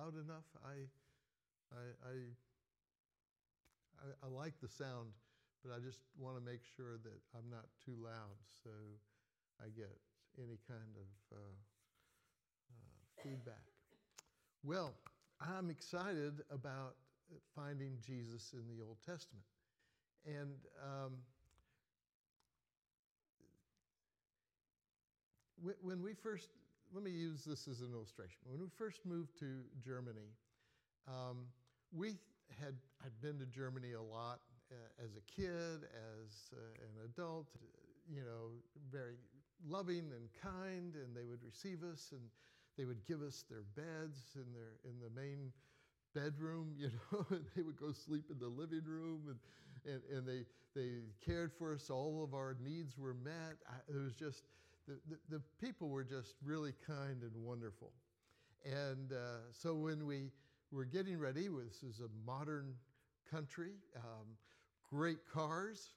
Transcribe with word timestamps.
loud 0.00 0.14
enough? 0.14 0.48
I, 0.64 0.88
I, 1.76 1.84
I, 2.08 2.26
I, 4.24 4.28
like 4.28 4.54
the 4.62 4.68
sound, 4.68 5.12
but 5.62 5.72
I 5.74 5.78
just 5.78 6.00
want 6.18 6.36
to 6.36 6.42
make 6.42 6.60
sure 6.76 6.96
that 7.02 7.20
I'm 7.36 7.50
not 7.50 7.66
too 7.84 7.96
loud 8.02 8.40
so 8.64 8.70
I 9.60 9.68
get 9.76 9.92
any 10.38 10.58
kind 10.66 10.96
of 10.96 11.36
uh, 11.36 11.52
uh, 12.70 13.22
feedback. 13.22 13.64
Well, 14.64 14.94
I'm 15.40 15.68
excited 15.68 16.42
about 16.50 16.96
finding 17.54 17.98
Jesus 18.00 18.54
in 18.54 18.64
the 18.74 18.82
Old 18.82 18.98
Testament. 19.04 19.44
And 20.24 20.56
um, 20.82 21.12
when 25.82 26.02
we 26.02 26.14
first, 26.14 26.48
let 26.92 27.04
me 27.04 27.10
use 27.10 27.44
this 27.44 27.68
as 27.68 27.80
an 27.80 27.92
illustration. 27.92 28.38
When 28.44 28.60
we 28.60 28.66
first 28.76 29.06
moved 29.06 29.38
to 29.40 29.62
Germany, 29.84 30.34
um, 31.06 31.46
we 31.92 32.14
had 32.60 32.74
I'd 33.04 33.20
been 33.22 33.38
to 33.38 33.46
Germany 33.46 33.92
a 33.92 34.02
lot 34.02 34.40
uh, 34.70 35.04
as 35.04 35.10
a 35.16 35.24
kid, 35.30 35.86
as 35.86 36.52
uh, 36.52 36.56
an 36.82 37.04
adult, 37.04 37.46
you 38.12 38.22
know, 38.22 38.50
very 38.90 39.14
loving 39.68 40.10
and 40.14 40.28
kind, 40.42 40.94
and 40.96 41.14
they 41.14 41.24
would 41.24 41.42
receive 41.44 41.82
us 41.82 42.08
and 42.12 42.20
they 42.76 42.84
would 42.84 43.04
give 43.06 43.22
us 43.22 43.44
their 43.48 43.62
beds 43.76 44.34
in 44.34 44.52
their 44.52 44.78
in 44.84 44.98
the 45.00 45.10
main 45.20 45.52
bedroom, 46.14 46.74
you 46.78 46.90
know, 47.12 47.24
and 47.30 47.44
they 47.54 47.62
would 47.62 47.78
go 47.78 47.92
sleep 47.92 48.24
in 48.30 48.38
the 48.38 48.48
living 48.48 48.84
room 48.84 49.22
and 49.28 49.38
and, 49.86 50.02
and 50.12 50.26
they 50.26 50.44
they 50.74 51.02
cared 51.24 51.52
for 51.52 51.72
us. 51.72 51.88
All 51.88 52.22
of 52.24 52.34
our 52.34 52.56
needs 52.62 52.98
were 52.98 53.14
met. 53.14 53.58
I, 53.68 53.76
it 53.88 53.96
was 53.96 54.14
just 54.14 54.44
the, 54.90 55.14
the, 55.14 55.36
the, 55.36 55.42
people 55.64 55.88
were 55.88 56.02
just 56.02 56.34
really 56.44 56.72
kind 56.84 57.22
and 57.22 57.32
wonderful. 57.36 57.92
And 58.64 59.12
uh, 59.12 59.38
so 59.52 59.74
when 59.74 60.04
we 60.04 60.30
were 60.72 60.84
getting 60.84 61.18
ready, 61.18 61.48
this 61.48 61.82
is 61.82 62.00
a 62.00 62.08
modern 62.26 62.74
country, 63.30 63.72
um, 63.96 64.26
great 64.90 65.18
cars, 65.32 65.94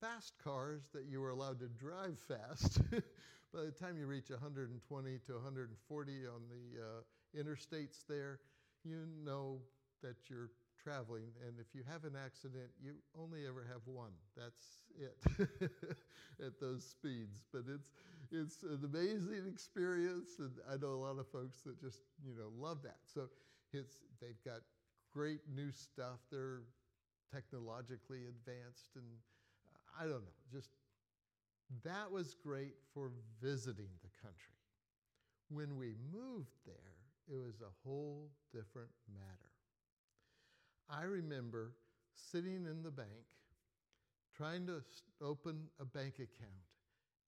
fast 0.00 0.32
cars 0.42 0.82
that 0.94 1.04
you 1.10 1.20
were 1.20 1.30
allowed 1.30 1.60
to 1.60 1.68
drive 1.68 2.18
fast. 2.26 2.80
By 3.54 3.64
the 3.64 3.70
time 3.70 3.98
you 3.98 4.06
reach 4.06 4.30
120 4.30 5.18
to 5.26 5.32
140 5.34 6.12
on 6.26 6.40
the 6.48 6.80
uh, 6.80 7.42
interstates 7.44 8.06
there, 8.08 8.40
you 8.82 9.06
know 9.24 9.58
that 10.02 10.16
you're 10.28 10.50
traveling. 10.82 11.30
And 11.46 11.58
if 11.60 11.74
you 11.74 11.82
have 11.90 12.04
an 12.04 12.14
accident, 12.16 12.70
you 12.82 12.94
only 13.18 13.46
ever 13.46 13.66
have 13.70 13.82
one. 13.84 14.12
That's 14.36 14.80
it 14.98 15.70
at 16.44 16.58
those 16.60 16.84
speeds. 16.84 17.42
But 17.52 17.64
it's, 17.72 17.90
it's 18.32 18.62
an 18.62 18.80
amazing 18.82 19.44
experience. 19.46 20.38
And 20.38 20.52
I 20.70 20.76
know 20.76 20.94
a 20.94 21.02
lot 21.02 21.18
of 21.18 21.28
folks 21.28 21.58
that 21.66 21.80
just, 21.80 22.00
you 22.26 22.34
know, 22.34 22.50
love 22.58 22.82
that. 22.82 22.98
So 23.04 23.28
it's, 23.72 23.96
they've 24.20 24.42
got 24.44 24.60
great 25.12 25.40
new 25.54 25.70
stuff. 25.70 26.18
They're 26.30 26.62
technologically 27.32 28.22
advanced. 28.28 28.96
And 28.96 29.04
uh, 29.66 30.02
I 30.02 30.04
don't 30.04 30.22
know, 30.22 30.38
just 30.50 30.70
that 31.84 32.10
was 32.10 32.34
great 32.42 32.74
for 32.92 33.10
visiting 33.40 33.88
the 34.02 34.10
country. 34.22 34.56
When 35.48 35.76
we 35.76 35.94
moved 36.12 36.56
there, 36.66 36.74
it 37.30 37.36
was 37.36 37.60
a 37.60 37.88
whole 37.88 38.30
different 38.52 38.90
matter. 39.12 39.52
I 40.90 41.04
remember 41.04 41.72
sitting 42.14 42.66
in 42.66 42.82
the 42.82 42.90
bank 42.90 43.08
trying 44.36 44.66
to 44.66 44.82
open 45.22 45.64
a 45.80 45.84
bank 45.84 46.14
account 46.14 46.71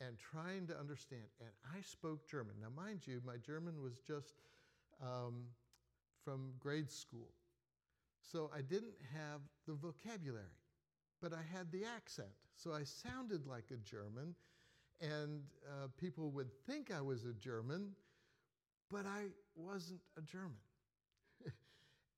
and 0.01 0.19
trying 0.19 0.67
to 0.67 0.79
understand. 0.79 1.23
And 1.41 1.51
I 1.77 1.81
spoke 1.83 2.29
German. 2.29 2.55
Now, 2.61 2.69
mind 2.75 3.07
you, 3.07 3.21
my 3.25 3.37
German 3.37 3.83
was 3.83 3.99
just 4.07 4.35
um, 5.03 5.45
from 6.25 6.53
grade 6.59 6.91
school. 6.91 7.29
So 8.21 8.51
I 8.57 8.63
didn't 8.63 8.97
have 9.13 9.41
the 9.67 9.75
vocabulary, 9.75 10.45
but 11.21 11.33
I 11.33 11.43
had 11.57 11.71
the 11.71 11.85
accent. 11.85 12.29
So 12.57 12.73
I 12.73 12.85
sounded 12.85 13.47
like 13.47 13.65
a 13.71 13.77
German, 13.77 14.35
and 15.01 15.43
uh, 15.69 15.89
people 15.99 16.31
would 16.31 16.51
think 16.67 16.91
I 16.91 17.01
was 17.01 17.25
a 17.25 17.33
German, 17.35 17.91
but 18.91 19.07
I 19.07 19.25
wasn't 19.55 20.01
a 20.17 20.23
German. 20.23 20.57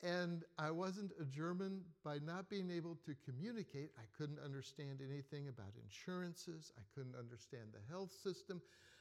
And 0.02 0.44
I 0.58 0.70
wasn't 0.70 1.12
a 1.20 1.24
German 1.24 1.80
by 2.04 2.18
not 2.24 2.50
being 2.50 2.70
able 2.70 2.98
to 3.06 3.14
communicate. 3.24 3.90
I 3.98 4.04
couldn't 4.16 4.38
understand 4.44 5.00
anything 5.00 5.48
about 5.48 5.72
insurances. 5.82 6.72
I 6.76 6.82
couldn't 6.94 7.16
understand 7.16 7.72
the 7.72 7.92
health 7.92 8.12
system. 8.22 8.60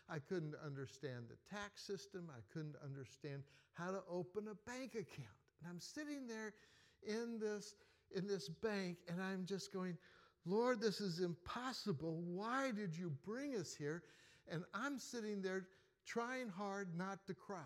I 0.09 0.19
couldn't 0.19 0.55
understand 0.65 1.25
the 1.29 1.55
tax 1.55 1.81
system. 1.81 2.29
I 2.31 2.41
couldn't 2.53 2.75
understand 2.83 3.43
how 3.73 3.91
to 3.91 4.01
open 4.09 4.47
a 4.47 4.69
bank 4.69 4.91
account. 4.91 5.37
And 5.59 5.69
I'm 5.69 5.79
sitting 5.79 6.27
there 6.27 6.53
in 7.05 7.39
this, 7.39 7.75
in 8.15 8.27
this 8.27 8.47
bank, 8.47 8.97
and 9.09 9.21
I'm 9.21 9.45
just 9.45 9.73
going, 9.73 9.97
Lord, 10.45 10.79
this 10.79 11.01
is 11.01 11.19
impossible. 11.19 12.21
Why 12.23 12.71
did 12.71 12.95
you 12.95 13.11
bring 13.25 13.55
us 13.55 13.75
here? 13.75 14.03
And 14.47 14.63
I'm 14.73 14.99
sitting 14.99 15.41
there 15.41 15.67
trying 16.05 16.49
hard 16.49 16.95
not 16.95 17.25
to 17.27 17.33
cry. 17.33 17.57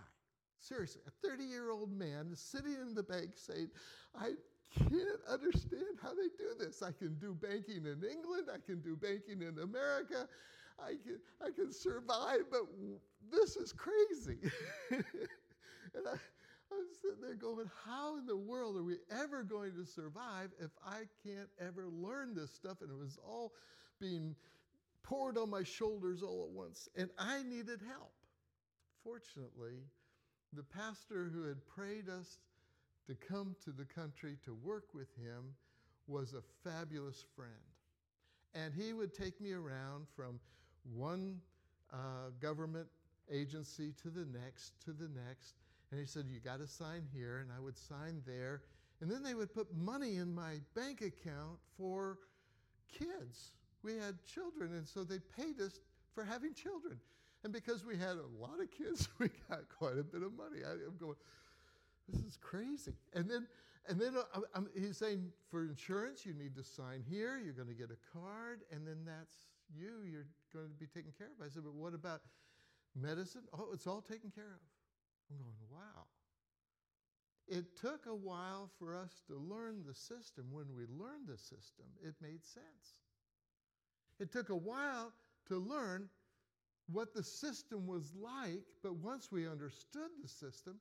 Seriously, 0.59 1.01
a 1.07 1.27
30 1.27 1.43
year 1.43 1.71
old 1.71 1.91
man 1.91 2.31
sitting 2.35 2.75
in 2.81 2.93
the 2.93 3.03
bank 3.03 3.31
saying, 3.35 3.69
I 4.15 4.33
can't 4.77 5.21
understand 5.29 5.97
how 6.01 6.09
they 6.09 6.27
do 6.37 6.53
this. 6.59 6.83
I 6.83 6.91
can 6.91 7.15
do 7.15 7.33
banking 7.33 7.85
in 7.85 8.03
England, 8.03 8.49
I 8.53 8.59
can 8.63 8.81
do 8.81 8.95
banking 8.95 9.41
in 9.41 9.57
America, 9.59 10.27
I 10.79 10.91
can, 11.03 11.19
I 11.41 11.51
can 11.51 11.71
survive, 11.71 12.41
but 12.51 12.61
this 13.31 13.55
is 13.55 13.73
crazy. 13.73 14.37
and 14.91 16.07
I, 16.07 16.13
I'm 16.71 16.87
sitting 17.01 17.21
there 17.21 17.35
going, 17.35 17.69
How 17.85 18.17
in 18.17 18.25
the 18.25 18.37
world 18.37 18.77
are 18.77 18.83
we 18.83 18.97
ever 19.11 19.43
going 19.43 19.73
to 19.73 19.85
survive 19.85 20.49
if 20.59 20.71
I 20.85 21.03
can't 21.25 21.49
ever 21.59 21.87
learn 21.87 22.35
this 22.35 22.53
stuff? 22.53 22.81
And 22.81 22.91
it 22.91 22.97
was 22.97 23.17
all 23.25 23.53
being 23.99 24.35
poured 25.03 25.37
on 25.37 25.49
my 25.49 25.63
shoulders 25.63 26.21
all 26.21 26.45
at 26.47 26.55
once, 26.55 26.87
and 26.95 27.09
I 27.17 27.43
needed 27.43 27.79
help. 27.87 28.13
Fortunately, 29.03 29.79
the 30.53 30.63
pastor 30.63 31.29
who 31.33 31.43
had 31.43 31.65
prayed 31.67 32.09
us 32.09 32.39
to 33.07 33.15
come 33.15 33.55
to 33.63 33.71
the 33.71 33.85
country 33.85 34.37
to 34.45 34.53
work 34.63 34.93
with 34.93 35.09
him 35.15 35.55
was 36.07 36.33
a 36.33 36.41
fabulous 36.63 37.23
friend. 37.35 37.51
And 38.53 38.73
he 38.73 38.93
would 38.93 39.13
take 39.13 39.39
me 39.39 39.53
around 39.53 40.07
from 40.15 40.39
one 40.95 41.39
uh, 41.93 42.31
government 42.39 42.87
agency 43.31 43.93
to 44.01 44.09
the 44.09 44.25
next, 44.25 44.73
to 44.85 44.91
the 44.91 45.09
next. 45.27 45.55
And 45.91 45.99
he 45.99 46.05
said, 46.05 46.25
You 46.31 46.39
got 46.39 46.59
to 46.59 46.67
sign 46.67 47.03
here. 47.13 47.39
And 47.39 47.51
I 47.55 47.59
would 47.59 47.77
sign 47.77 48.21
there. 48.25 48.61
And 49.01 49.09
then 49.09 49.23
they 49.23 49.33
would 49.33 49.53
put 49.53 49.67
money 49.75 50.17
in 50.17 50.33
my 50.33 50.55
bank 50.75 51.01
account 51.01 51.59
for 51.77 52.17
kids. 52.91 53.51
We 53.83 53.95
had 53.95 54.15
children, 54.25 54.73
and 54.73 54.87
so 54.87 55.03
they 55.03 55.19
paid 55.37 55.61
us 55.61 55.79
for 56.13 56.23
having 56.23 56.53
children. 56.53 56.99
And 57.43 57.53
because 57.53 57.85
we 57.85 57.97
had 57.97 58.17
a 58.17 58.41
lot 58.41 58.59
of 58.61 58.69
kids, 58.71 59.07
we 59.19 59.29
got 59.49 59.61
quite 59.77 59.97
a 59.97 60.03
bit 60.03 60.23
of 60.23 60.33
money. 60.33 60.59
I, 60.65 60.71
am 60.71 60.97
going, 60.99 61.15
this 62.07 62.21
is 62.21 62.37
crazy. 62.41 62.93
And 63.13 63.29
then, 63.29 63.47
and 63.87 63.99
then 63.99 64.15
uh, 64.17 64.41
I'm, 64.53 64.67
he's 64.75 64.97
saying 64.97 65.31
for 65.49 65.63
insurance, 65.63 66.25
you 66.25 66.33
need 66.33 66.55
to 66.55 66.63
sign 66.63 67.03
here. 67.09 67.39
You're 67.43 67.53
going 67.53 67.67
to 67.67 67.73
get 67.73 67.89
a 67.91 68.17
card, 68.17 68.61
and 68.71 68.85
then 68.85 68.97
that's 69.05 69.33
you. 69.73 70.03
You're 70.09 70.27
going 70.53 70.67
to 70.67 70.79
be 70.79 70.87
taken 70.87 71.11
care 71.17 71.27
of. 71.27 71.45
I 71.45 71.49
said, 71.49 71.63
but 71.63 71.73
what 71.73 71.93
about 71.93 72.21
medicine? 72.95 73.43
Oh, 73.53 73.69
it's 73.73 73.87
all 73.87 74.01
taken 74.01 74.31
care 74.31 74.43
of. 74.43 74.61
I'm 75.31 75.37
going, 75.37 75.55
wow. 75.71 76.05
It 77.47 77.75
took 77.79 78.05
a 78.05 78.15
while 78.15 78.69
for 78.77 78.95
us 78.95 79.21
to 79.27 79.35
learn 79.35 79.83
the 79.87 79.95
system. 79.95 80.45
When 80.51 80.65
we 80.75 80.83
learned 80.83 81.27
the 81.27 81.37
system, 81.37 81.85
it 82.03 82.13
made 82.21 82.45
sense. 82.45 82.99
It 84.19 84.31
took 84.31 84.49
a 84.49 84.55
while 84.55 85.13
to 85.47 85.57
learn 85.57 86.09
what 86.91 87.13
the 87.13 87.23
system 87.23 87.87
was 87.87 88.13
like, 88.19 88.63
but 88.83 88.95
once 88.95 89.31
we 89.31 89.47
understood 89.47 90.09
the 90.21 90.27
system, 90.27 90.79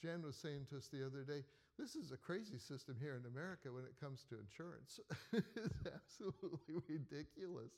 Jan 0.00 0.22
was 0.22 0.36
saying 0.36 0.66
to 0.70 0.78
us 0.78 0.88
the 0.92 1.04
other 1.04 1.22
day, 1.22 1.44
this 1.78 1.94
is 1.94 2.12
a 2.12 2.16
crazy 2.16 2.58
system 2.58 2.96
here 3.00 3.16
in 3.16 3.26
America 3.30 3.68
when 3.72 3.84
it 3.84 3.94
comes 4.00 4.24
to 4.28 4.36
insurance. 4.38 5.00
it's 5.32 5.78
absolutely 5.86 6.74
ridiculous. 6.88 7.72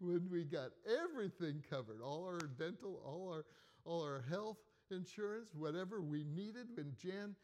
When 0.00 0.28
we 0.30 0.44
got 0.44 0.70
everything 0.86 1.62
covered, 1.70 2.00
all 2.02 2.24
our 2.24 2.40
dental, 2.58 3.00
all 3.04 3.32
our 3.32 3.44
all 3.84 4.02
our 4.02 4.22
health 4.28 4.58
insurance, 4.90 5.54
whatever 5.54 6.02
we 6.02 6.24
needed 6.24 6.66
when 6.74 6.92
Jan 7.02 7.34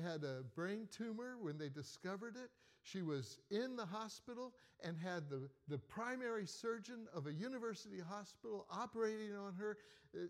had 0.00 0.22
a 0.22 0.42
brain 0.54 0.86
tumor 0.96 1.36
when 1.40 1.58
they 1.58 1.68
discovered 1.68 2.36
it. 2.36 2.50
She 2.90 3.02
was 3.02 3.38
in 3.50 3.76
the 3.76 3.86
hospital 3.86 4.54
and 4.82 4.96
had 4.96 5.28
the, 5.28 5.48
the 5.68 5.78
primary 5.78 6.46
surgeon 6.46 7.06
of 7.14 7.26
a 7.26 7.32
university 7.32 8.00
hospital 8.00 8.66
operating 8.70 9.34
on 9.34 9.54
her. 9.54 9.76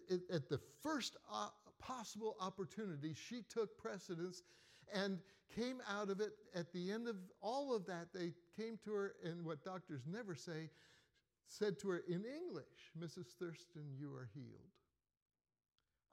It, 0.09 0.23
at 0.33 0.49
the 0.49 0.59
first 0.83 1.17
uh, 1.33 1.49
possible 1.79 2.37
opportunity, 2.41 3.15
she 3.15 3.43
took 3.43 3.79
precedence 3.79 4.43
and 4.93 5.19
came 5.55 5.81
out 5.89 6.11
of 6.11 6.21
it. 6.21 6.33
At 6.55 6.73
the 6.73 6.91
end 6.91 7.09
of 7.09 7.17
all 7.41 7.75
of 7.75 7.87
that, 7.87 8.09
they 8.13 8.33
came 8.57 8.79
to 8.85 8.93
her, 8.93 9.15
and 9.25 9.45
what 9.45 9.63
doctors 9.65 10.03
never 10.11 10.35
say, 10.35 10.71
said 11.47 11.79
to 11.81 11.89
her 11.91 12.03
in 12.09 12.25
English, 12.25 12.93
Mrs. 12.99 13.27
Thurston, 13.39 13.85
you 13.99 14.13
are 14.15 14.29
healed. 14.35 14.78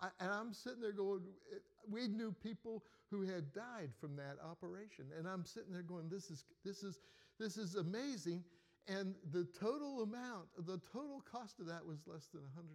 I, 0.01 0.09
and 0.19 0.31
I'm 0.31 0.53
sitting 0.53 0.81
there 0.81 0.91
going, 0.91 1.21
eh, 1.53 1.59
we 1.89 2.07
knew 2.07 2.31
people 2.31 2.83
who 3.11 3.21
had 3.21 3.53
died 3.53 3.91
from 3.99 4.15
that 4.17 4.37
operation. 4.43 5.05
And 5.17 5.27
I'm 5.27 5.45
sitting 5.45 5.71
there 5.71 5.83
going, 5.83 6.09
this 6.09 6.29
is, 6.29 6.43
this 6.63 6.83
is, 6.83 6.99
this 7.39 7.57
is 7.57 7.75
amazing. 7.75 8.43
And 8.87 9.15
the 9.31 9.47
total 9.59 10.03
amount, 10.03 10.47
the 10.57 10.79
total 10.91 11.21
cost 11.29 11.59
of 11.59 11.67
that 11.67 11.85
was 11.85 11.99
less 12.05 12.27
than 12.33 12.41
$100. 12.41 12.65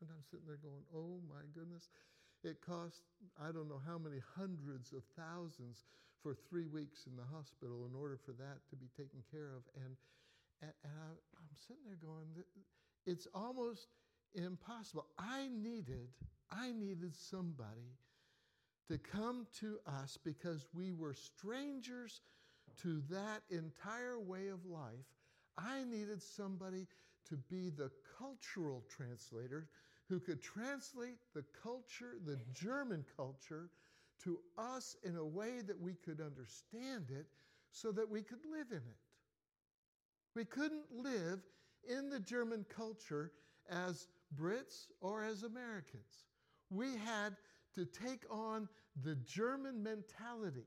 And 0.00 0.10
I'm 0.10 0.24
sitting 0.30 0.46
there 0.46 0.60
going, 0.62 0.82
oh 0.94 1.20
my 1.28 1.42
goodness. 1.54 1.88
It 2.44 2.60
cost, 2.64 3.02
I 3.42 3.50
don't 3.50 3.68
know 3.68 3.80
how 3.84 3.98
many 3.98 4.22
hundreds 4.36 4.92
of 4.92 5.02
thousands 5.18 5.84
for 6.22 6.36
three 6.48 6.66
weeks 6.66 7.06
in 7.06 7.16
the 7.16 7.26
hospital 7.34 7.86
in 7.90 7.98
order 7.98 8.16
for 8.16 8.32
that 8.32 8.62
to 8.70 8.76
be 8.76 8.86
taken 8.96 9.22
care 9.30 9.50
of. 9.56 9.62
And, 9.74 9.96
and, 10.62 10.72
and 10.84 10.92
I, 10.94 11.10
I'm 11.34 11.50
sitting 11.66 11.82
there 11.86 11.98
going, 11.98 12.26
it's 13.06 13.26
almost 13.34 13.88
impossible. 14.34 15.06
I 15.18 15.48
needed, 15.48 16.08
I 16.50 16.72
needed 16.72 17.14
somebody 17.14 17.96
to 18.88 18.98
come 18.98 19.46
to 19.60 19.78
us 19.86 20.18
because 20.24 20.66
we 20.72 20.92
were 20.92 21.14
strangers 21.14 22.22
to 22.82 23.02
that 23.10 23.42
entire 23.50 24.18
way 24.18 24.48
of 24.48 24.64
life. 24.64 25.04
I 25.56 25.84
needed 25.84 26.22
somebody 26.22 26.86
to 27.28 27.36
be 27.36 27.68
the 27.70 27.90
cultural 28.18 28.84
translator 28.88 29.68
who 30.08 30.20
could 30.20 30.40
translate 30.40 31.18
the 31.34 31.44
culture, 31.62 32.14
the 32.24 32.38
German 32.54 33.04
culture, 33.16 33.70
to 34.24 34.38
us 34.56 34.96
in 35.04 35.16
a 35.16 35.24
way 35.24 35.60
that 35.66 35.78
we 35.78 35.94
could 35.94 36.20
understand 36.20 37.10
it 37.10 37.26
so 37.70 37.92
that 37.92 38.08
we 38.08 38.22
could 38.22 38.44
live 38.50 38.68
in 38.70 38.78
it. 38.78 38.98
We 40.34 40.44
couldn't 40.44 40.86
live 40.92 41.40
in 41.88 42.08
the 42.08 42.20
German 42.20 42.64
culture 42.74 43.32
as 43.70 44.06
Brits 44.34 44.86
or 45.00 45.22
as 45.22 45.42
Americans. 45.42 46.27
We 46.70 46.96
had 46.96 47.36
to 47.74 47.84
take 47.84 48.24
on 48.30 48.68
the 49.02 49.14
German 49.16 49.82
mentality. 49.82 50.66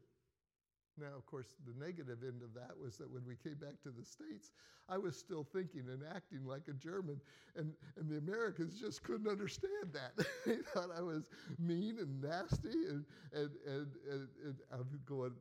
Now, 0.97 1.15
of 1.17 1.25
course, 1.25 1.47
the 1.65 1.73
negative 1.83 2.19
end 2.23 2.41
of 2.43 2.53
that 2.53 2.77
was 2.79 2.97
that 2.97 3.09
when 3.09 3.23
we 3.25 3.35
came 3.35 3.55
back 3.55 3.81
to 3.83 3.89
the 3.89 4.05
States, 4.05 4.51
I 4.89 4.97
was 4.97 5.17
still 5.17 5.43
thinking 5.43 5.85
and 5.89 6.03
acting 6.13 6.45
like 6.45 6.67
a 6.67 6.73
German, 6.73 7.19
and, 7.55 7.73
and 7.97 8.09
the 8.09 8.17
Americans 8.17 8.79
just 8.79 9.01
couldn't 9.03 9.27
understand 9.27 9.93
that. 9.93 10.25
they 10.45 10.57
thought 10.73 10.89
I 10.95 11.01
was 11.01 11.29
mean 11.57 11.97
and 11.99 12.21
nasty, 12.21 12.87
and, 12.89 13.05
and, 13.33 13.49
and, 13.65 13.87
and, 14.11 14.27
and 14.45 14.55
I'm 14.71 14.99
going, 15.05 15.31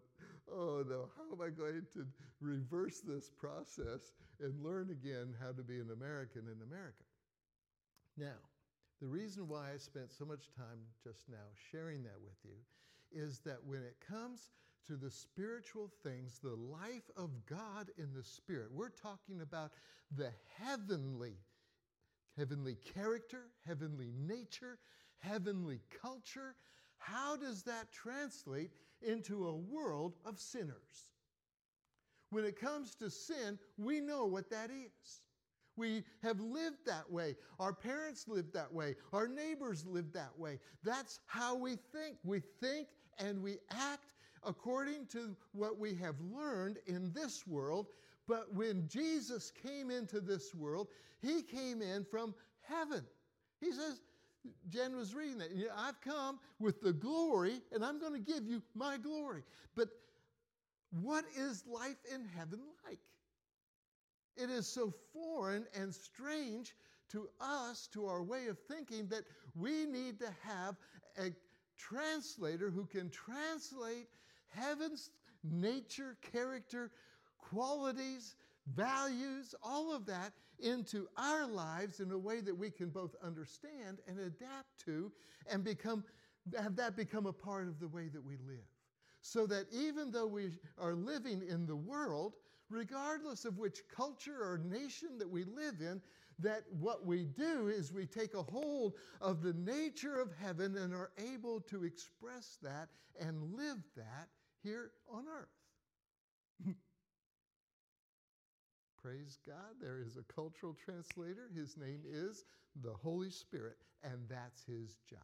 oh 0.51 0.85
no, 0.89 1.09
how 1.17 1.35
am 1.35 1.43
I 1.43 1.51
going 1.51 1.83
to 1.95 2.07
reverse 2.41 3.01
this 3.01 3.29
process 3.29 4.13
and 4.41 4.65
learn 4.65 4.91
again 4.91 5.35
how 5.41 5.53
to 5.53 5.63
be 5.63 5.81
an 5.81 5.91
American 5.93 6.43
in 6.43 6.63
America? 6.63 7.05
Now, 8.17 8.39
the 9.01 9.07
reason 9.07 9.49
why 9.49 9.69
I 9.73 9.79
spent 9.79 10.13
so 10.13 10.25
much 10.25 10.51
time 10.57 10.79
just 11.03 11.29
now 11.29 11.37
sharing 11.71 12.03
that 12.03 12.21
with 12.23 12.37
you 12.45 12.57
is 13.13 13.41
that 13.41 13.59
when 13.65 13.81
it 13.81 13.97
comes 14.07 14.51
to 14.87 14.97
the 14.97 15.11
spiritual 15.11 15.91
things, 16.03 16.39
the 16.39 16.55
life 16.55 17.11
of 17.17 17.31
God 17.47 17.91
in 17.99 18.13
the 18.15 18.23
Spirit, 18.23 18.69
we're 18.73 18.89
talking 18.91 19.41
about 19.41 19.73
the 20.17 20.31
heavenly, 20.59 21.37
heavenly 22.37 22.77
character, 22.95 23.47
heavenly 23.67 24.13
nature, 24.19 24.79
heavenly 25.19 25.81
culture. 26.03 26.55
How 26.99 27.37
does 27.37 27.63
that 27.63 27.93
translate 27.93 28.71
into 29.03 29.49
a 29.49 29.55
world 29.55 30.17
of 30.25 30.39
sinners? 30.39 31.09
When 32.31 32.45
it 32.45 32.61
comes 32.61 32.95
to 32.97 33.11
sin, 33.11 33.59
we 33.77 34.01
know 34.01 34.27
what 34.27 34.51
that 34.51 34.71
is. 34.71 35.23
We 35.81 36.05
have 36.23 36.39
lived 36.41 36.85
that 36.85 37.11
way. 37.11 37.37
Our 37.59 37.73
parents 37.73 38.29
lived 38.29 38.53
that 38.53 38.71
way. 38.71 38.97
Our 39.15 39.27
neighbors 39.27 39.87
lived 39.87 40.13
that 40.13 40.39
way. 40.39 40.59
That's 40.85 41.21
how 41.25 41.57
we 41.57 41.77
think. 41.77 42.19
We 42.23 42.43
think 42.61 42.89
and 43.19 43.43
we 43.43 43.57
act 43.71 44.13
according 44.45 45.07
to 45.07 45.35
what 45.53 45.79
we 45.79 45.95
have 45.95 46.17
learned 46.21 46.79
in 46.87 47.11
this 47.15 47.47
world. 47.47 47.87
But 48.29 48.53
when 48.55 48.87
Jesus 48.89 49.51
came 49.51 49.91
into 49.91 50.21
this 50.21 50.55
world, 50.55 50.89
he 51.23 51.41
came 51.41 51.81
in 51.81 52.05
from 52.05 52.35
heaven. 52.61 53.03
He 53.59 53.73
says, 53.73 54.03
Jen 54.69 54.95
was 54.97 55.15
reading 55.15 55.39
that. 55.39 55.49
I've 55.79 56.01
come 56.03 56.41
with 56.59 56.83
the 56.83 56.93
glory, 56.93 57.63
and 57.73 57.83
I'm 57.83 57.99
going 57.99 58.13
to 58.13 58.33
give 58.33 58.47
you 58.47 58.63
my 58.75 58.99
glory. 58.99 59.45
But 59.75 59.89
what 61.03 61.25
is 61.39 61.65
life 61.67 61.99
in 62.15 62.27
heaven 62.37 62.61
like? 62.87 62.99
It 64.37 64.51
is 64.51 64.67
so 64.67 64.93
foreign 65.13 65.67
and 65.75 65.95
strange 65.95 66.75
to 67.11 67.29
us, 67.41 67.89
to 67.93 68.07
our 68.07 68.23
way 68.23 68.47
of 68.47 68.59
thinking, 68.59 69.09
that 69.09 69.25
we 69.55 69.85
need 69.87 70.19
to 70.21 70.31
have 70.43 70.77
a 71.19 71.31
translator 71.77 72.71
who 72.71 72.85
can 72.85 73.11
translate 73.11 74.09
heaven's 74.49 75.11
nature, 75.43 76.17
character, 76.33 76.91
qualities, 77.39 78.37
values, 78.75 79.55
all 79.63 79.95
of 79.95 80.07
that 80.07 80.33
into 80.61 81.09
our 81.17 81.47
lives 81.47 82.01
in 82.01 82.11
a 82.13 82.19
way 82.19 82.41
that 82.41 82.57
we 82.57 82.71
can 82.71 82.91
both 82.91 83.15
understand 83.25 83.99
and 84.07 84.19
adapt 84.21 84.79
to 84.85 85.11
and 85.51 85.65
become 85.65 86.05
have 86.59 86.75
that 86.77 86.97
become 86.97 87.27
a 87.27 87.33
part 87.33 87.69
of 87.69 87.79
the 87.79 87.89
way 87.89 88.09
that 88.09 88.25
we 88.25 88.37
live. 88.47 88.65
So 89.23 89.47
that 89.47 89.67
even 89.73 90.11
though 90.11 90.27
we 90.27 90.51
are 90.79 90.95
living 90.95 91.43
in 91.47 91.67
the 91.67 91.77
world, 91.77 92.35
regardless 92.71 93.45
of 93.45 93.59
which 93.59 93.83
culture 93.95 94.41
or 94.41 94.59
nation 94.59 95.19
that 95.19 95.29
we 95.29 95.45
live 95.45 95.81
in, 95.81 96.01
that 96.39 96.63
what 96.79 97.05
we 97.05 97.25
do 97.25 97.69
is 97.69 97.93
we 97.93 98.07
take 98.07 98.35
a 98.35 98.43
hold 98.43 98.95
of 99.21 99.43
the 99.43 99.53
nature 99.55 100.19
of 100.19 100.33
heaven 100.41 100.77
and 100.77 100.95
are 100.95 101.11
able 101.33 101.61
to 101.61 101.85
express 101.85 102.57
that 102.63 102.89
and 103.21 103.55
live 103.55 103.79
that 103.97 104.29
here 104.63 104.93
on 105.13 105.25
earth. 105.29 105.49
Praise 109.03 109.39
God, 109.47 109.77
there 109.81 110.01
is 110.01 110.17
a 110.17 110.33
cultural 110.33 110.77
translator. 110.83 111.51
His 111.55 111.77
name 111.77 112.01
is 112.09 112.45
the 112.83 112.93
Holy 112.93 113.31
Spirit, 113.31 113.77
and 114.03 114.21
that's 114.29 114.65
his 114.65 114.97
job. 115.09 115.21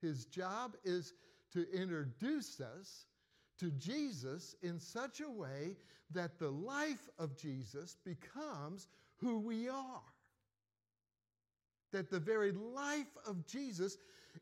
His 0.00 0.26
job 0.26 0.76
is 0.84 1.14
to 1.52 1.66
introduce 1.72 2.60
us 2.60 3.06
to 3.58 3.70
Jesus 3.72 4.54
in 4.62 4.78
such 4.78 5.20
a 5.20 5.30
way 5.30 5.76
that 6.10 6.38
the 6.38 6.50
life 6.50 7.08
of 7.18 7.36
Jesus 7.36 7.96
becomes 8.04 8.88
who 9.16 9.38
we 9.38 9.68
are. 9.68 10.02
That 11.92 12.10
the 12.10 12.20
very 12.20 12.52
life 12.52 13.16
of 13.26 13.46
Jesus 13.46 13.96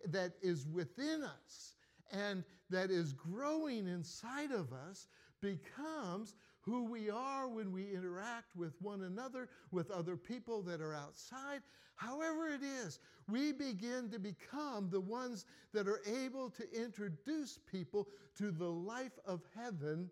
that 0.06 0.32
is 0.42 0.66
within 0.66 1.22
us 1.22 1.74
and 2.10 2.44
that 2.70 2.90
is 2.90 3.12
growing 3.12 3.86
inside 3.86 4.50
of 4.50 4.72
us 4.72 5.06
becomes 5.40 6.34
who 6.62 6.84
we 6.84 7.10
are 7.10 7.48
when 7.48 7.72
we 7.72 7.92
interact 7.92 8.56
with 8.56 8.72
one 8.80 9.02
another, 9.02 9.48
with 9.70 9.90
other 9.90 10.16
people 10.16 10.62
that 10.62 10.80
are 10.80 10.94
outside. 10.94 11.60
However, 11.96 12.48
it 12.48 12.62
is, 12.62 13.00
we 13.28 13.52
begin 13.52 14.08
to 14.10 14.18
become 14.18 14.88
the 14.90 15.00
ones 15.00 15.44
that 15.72 15.86
are 15.86 16.00
able 16.06 16.50
to 16.50 16.64
introduce 16.72 17.58
people 17.70 18.08
to 18.38 18.50
the 18.50 18.68
life 18.68 19.18
of 19.26 19.42
heaven, 19.56 20.10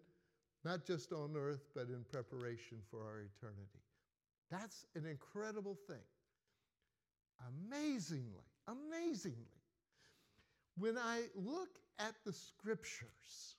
not 0.65 0.85
just 0.85 1.13
on 1.13 1.35
earth, 1.37 1.63
but 1.75 1.89
in 1.89 2.05
preparation 2.11 2.79
for 2.91 2.99
our 3.01 3.21
eternity. 3.21 3.81
That's 4.51 4.85
an 4.95 5.07
incredible 5.07 5.79
thing. 5.87 5.97
Amazingly, 7.71 8.45
amazingly. 8.69 9.39
When 10.77 10.99
I 10.99 11.23
look 11.35 11.79
at 11.99 12.15
the 12.25 12.33
scriptures, 12.33 13.57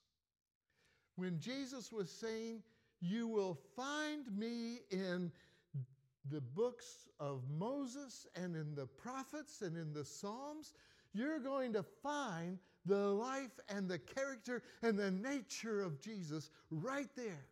when 1.15 1.39
Jesus 1.39 1.91
was 1.91 2.11
saying, 2.11 2.61
You 3.01 3.27
will 3.27 3.57
find 3.75 4.25
me 4.37 4.81
in 4.91 5.31
the 6.29 6.41
books 6.41 7.07
of 7.19 7.41
Moses 7.49 8.27
and 8.35 8.55
in 8.55 8.75
the 8.75 8.85
prophets 8.85 9.61
and 9.61 9.75
in 9.75 9.91
the 9.91 10.05
Psalms, 10.05 10.73
you're 11.13 11.39
going 11.39 11.73
to 11.73 11.83
find 12.03 12.59
the 12.85 12.95
life 12.95 13.59
and 13.69 13.89
the 13.89 13.99
character 13.99 14.63
and 14.81 14.97
the 14.97 15.11
nature 15.11 15.81
of 15.81 15.99
Jesus 15.99 16.51
right 16.69 17.09
there. 17.15 17.45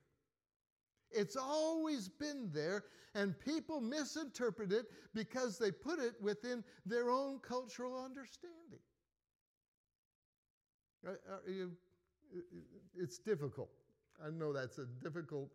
It's 1.11 1.35
always 1.35 2.07
been 2.07 2.49
there, 2.53 2.83
and 3.15 3.37
people 3.39 3.81
misinterpret 3.81 4.71
it 4.71 4.85
because 5.15 5.57
they 5.57 5.71
put 5.71 5.99
it 5.99 6.13
within 6.21 6.63
their 6.85 7.09
own 7.09 7.39
cultural 7.39 8.03
understanding. 8.03 8.79
Uh, 11.07 11.11
uh, 11.11 11.33
uh, 11.47 11.65
it's 12.95 13.17
difficult. 13.17 13.71
I 14.25 14.29
know 14.31 14.53
that's 14.53 14.77
a 14.77 14.85
difficult 15.03 15.49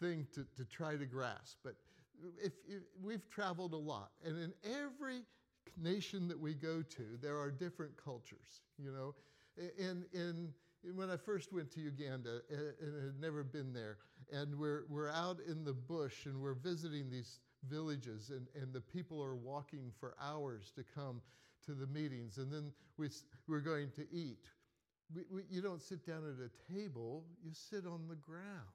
thing 0.00 0.26
to, 0.34 0.46
to 0.56 0.64
try 0.64 0.96
to 0.96 1.06
grasp, 1.06 1.58
but 1.62 1.74
if, 2.42 2.52
if 2.68 2.82
we've 3.02 3.28
traveled 3.30 3.72
a 3.72 3.76
lot, 3.76 4.10
and 4.24 4.38
in 4.38 4.52
every 4.64 5.22
nation 5.80 6.28
that 6.28 6.38
we 6.38 6.54
go 6.54 6.82
to, 6.82 7.02
there 7.20 7.38
are 7.38 7.50
different 7.50 7.92
cultures. 8.02 8.60
You 8.78 8.92
know, 8.92 9.14
in 9.78 10.04
in 10.12 10.52
when 10.94 11.10
I 11.10 11.16
first 11.16 11.52
went 11.52 11.70
to 11.72 11.80
Uganda 11.80 12.40
and 12.50 13.04
had 13.04 13.20
never 13.20 13.44
been 13.44 13.72
there, 13.72 13.98
and 14.32 14.58
we're 14.58 14.84
we're 14.88 15.10
out 15.10 15.38
in 15.48 15.64
the 15.64 15.72
bush 15.72 16.26
and 16.26 16.40
we're 16.40 16.54
visiting 16.54 17.10
these 17.10 17.38
villages, 17.68 18.30
and, 18.30 18.46
and 18.60 18.72
the 18.72 18.80
people 18.80 19.22
are 19.22 19.36
walking 19.36 19.92
for 19.98 20.14
hours 20.20 20.72
to 20.76 20.84
come 20.94 21.20
to 21.66 21.72
the 21.74 21.86
meetings, 21.86 22.38
and 22.38 22.52
then 22.52 22.72
we, 22.96 23.08
we're 23.46 23.60
going 23.60 23.90
to 23.92 24.02
eat. 24.12 24.46
We, 25.14 25.22
we, 25.30 25.42
you 25.50 25.60
don't 25.60 25.82
sit 25.82 26.06
down 26.06 26.22
at 26.24 26.44
a 26.44 26.72
table, 26.72 27.24
you 27.44 27.50
sit 27.52 27.86
on 27.86 28.08
the 28.08 28.16
ground. 28.16 28.72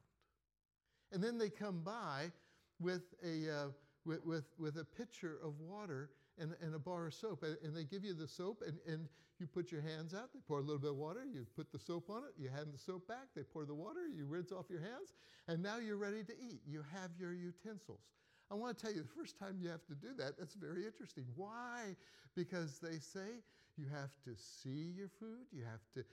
And 1.11 1.23
then 1.23 1.37
they 1.37 1.49
come 1.49 1.81
by 1.83 2.31
with 2.79 3.03
a, 3.23 3.49
uh, 3.49 3.67
with, 4.05 4.25
with, 4.25 4.45
with 4.59 4.77
a 4.77 4.83
pitcher 4.83 5.37
of 5.43 5.59
water 5.59 6.09
and, 6.39 6.53
and 6.61 6.75
a 6.75 6.79
bar 6.79 7.07
of 7.07 7.13
soap. 7.13 7.43
And, 7.43 7.57
and, 7.63 7.75
they 7.75 7.83
give 7.83 8.03
you 8.03 8.13
the 8.13 8.27
soap, 8.27 8.61
and, 8.65 8.77
and 8.87 9.07
you 9.39 9.47
put 9.47 9.71
your 9.71 9.81
hands 9.81 10.13
out. 10.13 10.33
They 10.33 10.39
pour 10.47 10.59
a 10.59 10.61
little 10.61 10.79
bit 10.79 10.91
of 10.91 10.97
water. 10.97 11.21
You 11.25 11.45
put 11.55 11.71
the 11.71 11.79
soap 11.79 12.09
on 12.09 12.23
it. 12.23 12.33
You 12.37 12.49
hand 12.49 12.67
the 12.73 12.77
soap 12.77 13.07
back. 13.07 13.27
They 13.35 13.43
pour 13.43 13.65
the 13.65 13.73
water. 13.73 14.01
You 14.13 14.25
rinse 14.25 14.51
off 14.51 14.65
your 14.69 14.81
hands. 14.81 15.13
And 15.47 15.63
now 15.63 15.77
you're 15.77 15.97
ready 15.97 16.23
to 16.23 16.33
eat. 16.33 16.61
You 16.67 16.83
have 16.93 17.11
your 17.19 17.33
utensils. 17.33 18.01
I 18.49 18.55
want 18.55 18.77
to 18.77 18.85
tell 18.85 18.93
you, 18.93 19.01
the 19.01 19.07
first 19.07 19.37
time 19.37 19.57
you 19.59 19.69
have 19.69 19.85
to 19.87 19.95
do 19.95 20.09
that, 20.17 20.37
that's 20.37 20.55
very 20.55 20.85
interesting. 20.85 21.25
Why? 21.35 21.95
Because 22.35 22.79
they 22.79 22.97
say 22.99 23.43
you 23.77 23.85
have 23.93 24.11
to 24.25 24.35
see 24.35 24.93
your 24.95 25.09
food, 25.19 25.45
you 25.51 25.63
have 25.63 25.85
to, 25.93 26.03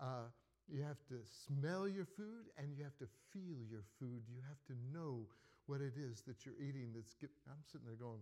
uh, 0.00 0.28
you 0.68 0.82
have 0.82 0.98
to 1.08 1.20
smell 1.46 1.88
your 1.88 2.06
food, 2.06 2.48
and 2.58 2.72
you 2.76 2.84
have 2.84 2.96
to 2.98 3.08
feel 3.32 3.58
your 3.68 3.84
food. 3.98 4.22
You 4.28 4.40
have 4.48 4.62
to 4.68 4.74
know 4.92 5.26
what 5.66 5.80
it 5.80 5.94
is 5.96 6.22
that 6.26 6.44
you're 6.44 6.58
eating. 6.60 6.92
That's. 6.94 7.14
Get, 7.14 7.30
I'm 7.48 7.62
sitting 7.70 7.86
there 7.86 7.96
going, 7.96 8.20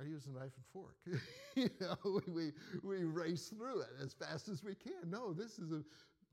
I 0.00 0.04
use 0.04 0.26
a 0.26 0.30
knife 0.30 0.52
and 0.56 0.66
fork. 0.72 0.96
you 1.56 1.70
know, 1.80 2.20
we, 2.28 2.52
we 2.82 3.04
race 3.04 3.48
through 3.48 3.80
it 3.80 3.90
as 4.02 4.12
fast 4.12 4.48
as 4.48 4.62
we 4.62 4.74
can. 4.74 5.10
No, 5.10 5.32
this 5.32 5.58
is, 5.58 5.72
a, 5.72 5.82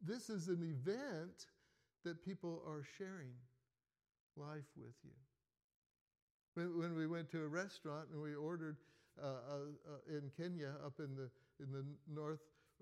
this 0.05 0.29
is 0.29 0.48
an 0.50 0.62
event 0.62 1.48
that 2.03 2.24
people 2.24 2.62
are 2.67 2.84
sharing 2.98 3.34
life 4.38 4.69
with 4.77 4.93
you. 5.03 5.12
When, 6.53 6.77
when 6.77 6.95
we 6.95 7.07
went 7.07 7.29
to 7.31 7.41
a 7.41 7.48
restaurant 7.48 8.07
and 8.13 8.22
we 8.22 8.36
ordered 8.36 8.77
uh, 9.22 9.25
uh, 9.25 9.31
uh, 9.88 10.17
in 10.17 10.29
Kenya, 10.38 10.74
up 10.86 11.00
in 11.00 11.15
the, 11.15 11.29
in 11.60 11.72
the 11.72 11.86
north, 12.14 12.40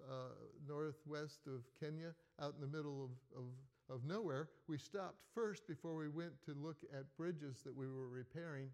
uh, 0.09 0.33
northwest 0.67 1.39
of 1.47 1.63
Kenya, 1.79 2.13
out 2.41 2.53
in 2.55 2.61
the 2.61 2.75
middle 2.75 3.03
of, 3.03 3.39
of, 3.39 3.95
of 3.95 4.05
nowhere, 4.05 4.49
we 4.67 4.77
stopped 4.77 5.19
first 5.33 5.67
before 5.67 5.95
we 5.95 6.09
went 6.09 6.33
to 6.45 6.53
look 6.53 6.77
at 6.93 7.05
bridges 7.17 7.61
that 7.63 7.75
we 7.75 7.87
were 7.87 8.07
repairing 8.07 8.69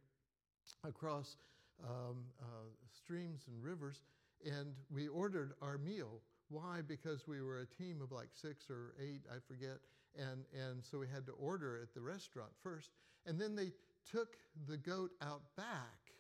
across 0.84 1.38
um, 1.84 2.18
uh, 2.41 2.46
streams 2.94 3.46
and 3.48 3.63
rivers, 3.63 4.03
and 4.46 4.74
we 4.94 5.08
ordered 5.08 5.53
our 5.62 5.77
meal. 5.77 6.22
Why? 6.50 6.82
Because 6.86 7.27
we 7.27 7.41
were 7.41 7.60
a 7.60 7.65
team 7.65 8.01
of 8.01 8.12
like 8.12 8.29
six 8.34 8.70
or 8.70 8.94
eight, 9.01 9.22
I 9.29 9.38
forget, 9.48 9.77
and, 10.18 10.44
and 10.53 10.84
so 10.84 11.00
we 11.00 11.08
had 11.08 11.25
to 11.27 11.34
order 11.34 11.79
at 11.82 11.94
the 11.94 12.01
restaurant 12.01 12.51
first. 12.63 12.91
And 13.25 13.39
then 13.39 13.56
they 13.56 13.72
took 14.10 14.38
the 14.68 14.77
goat 14.77 15.12
out 15.22 15.41
back 15.56 16.13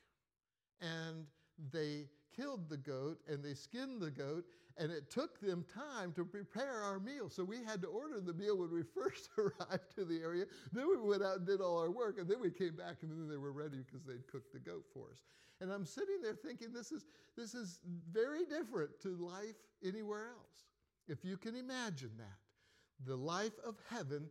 and 0.81 1.25
they 1.71 2.05
killed 2.39 2.69
the 2.69 2.77
goat 2.77 3.19
and 3.27 3.43
they 3.43 3.53
skinned 3.53 4.01
the 4.01 4.11
goat 4.11 4.45
and 4.77 4.91
it 4.91 5.09
took 5.09 5.41
them 5.41 5.65
time 5.73 6.13
to 6.13 6.23
prepare 6.23 6.81
our 6.83 6.99
meal. 6.99 7.29
So 7.29 7.43
we 7.43 7.57
had 7.65 7.81
to 7.81 7.87
order 7.87 8.21
the 8.21 8.33
meal 8.33 8.57
when 8.57 8.71
we 8.71 8.83
first 8.95 9.29
arrived 9.37 9.95
to 9.95 10.05
the 10.05 10.21
area. 10.21 10.45
Then 10.71 10.87
we 10.89 10.97
went 10.97 11.21
out 11.21 11.37
and 11.37 11.45
did 11.45 11.59
all 11.59 11.77
our 11.77 11.91
work, 11.91 12.17
and 12.17 12.29
then 12.29 12.39
we 12.39 12.49
came 12.49 12.75
back 12.77 12.97
and 13.01 13.11
then 13.11 13.27
they 13.29 13.37
were 13.37 13.51
ready 13.51 13.79
because 13.85 14.05
they'd 14.05 14.25
cooked 14.31 14.53
the 14.53 14.59
goat 14.59 14.85
for 14.93 15.07
us. 15.11 15.19
And 15.61 15.71
I'm 15.71 15.85
sitting 15.85 16.21
there 16.23 16.35
thinking 16.35 16.71
this 16.71 16.93
is 16.93 17.05
this 17.35 17.53
is 17.53 17.79
very 18.11 18.45
different 18.45 18.91
to 19.01 19.15
life 19.17 19.55
anywhere 19.83 20.29
else. 20.29 20.63
If 21.07 21.25
you 21.25 21.37
can 21.37 21.55
imagine 21.55 22.11
that. 22.17 23.05
The 23.05 23.15
life 23.15 23.53
of 23.65 23.75
heaven 23.89 24.27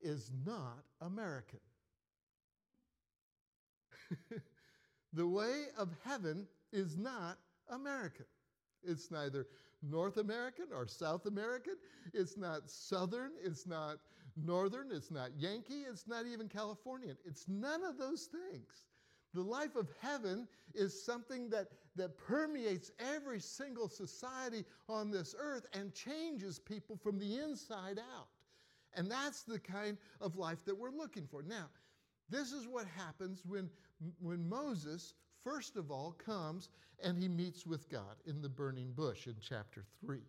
is 0.00 0.30
not 0.44 0.84
American. 1.00 1.60
the 5.12 5.26
way 5.26 5.66
of 5.76 5.90
heaven 6.04 6.46
is 6.72 6.96
not 6.96 7.38
American. 7.70 8.26
It's 8.82 9.10
neither 9.10 9.46
North 9.82 10.16
American 10.16 10.66
or 10.74 10.86
South 10.86 11.26
American. 11.26 11.74
It's 12.14 12.36
not 12.36 12.68
Southern. 12.70 13.32
It's 13.42 13.66
not 13.66 13.98
Northern. 14.36 14.90
It's 14.92 15.10
not 15.10 15.30
Yankee. 15.36 15.82
It's 15.88 16.06
not 16.06 16.26
even 16.26 16.48
Californian. 16.48 17.16
It's 17.24 17.46
none 17.48 17.84
of 17.84 17.98
those 17.98 18.28
things. 18.50 18.84
The 19.34 19.42
life 19.42 19.76
of 19.76 19.88
heaven 20.00 20.48
is 20.74 21.04
something 21.04 21.50
that, 21.50 21.68
that 21.96 22.16
permeates 22.16 22.90
every 22.98 23.40
single 23.40 23.88
society 23.88 24.64
on 24.88 25.10
this 25.10 25.34
earth 25.38 25.66
and 25.74 25.92
changes 25.92 26.58
people 26.58 26.96
from 26.96 27.18
the 27.18 27.38
inside 27.38 27.98
out. 27.98 28.28
And 28.94 29.10
that's 29.10 29.42
the 29.42 29.58
kind 29.58 29.98
of 30.20 30.36
life 30.36 30.64
that 30.64 30.76
we're 30.76 30.90
looking 30.90 31.26
for. 31.26 31.42
Now, 31.42 31.66
this 32.30 32.52
is 32.52 32.66
what 32.66 32.86
happens 32.96 33.42
when, 33.46 33.68
when 34.20 34.48
Moses, 34.48 35.14
first 35.48 35.76
of 35.76 35.90
all, 35.90 36.12
comes 36.24 36.68
and 37.02 37.16
he 37.16 37.28
meets 37.28 37.66
with 37.66 37.88
God 37.88 38.16
in 38.26 38.42
the 38.42 38.48
burning 38.48 38.92
bush 38.92 39.26
in 39.26 39.34
chapter 39.40 39.84
3. 40.04 40.20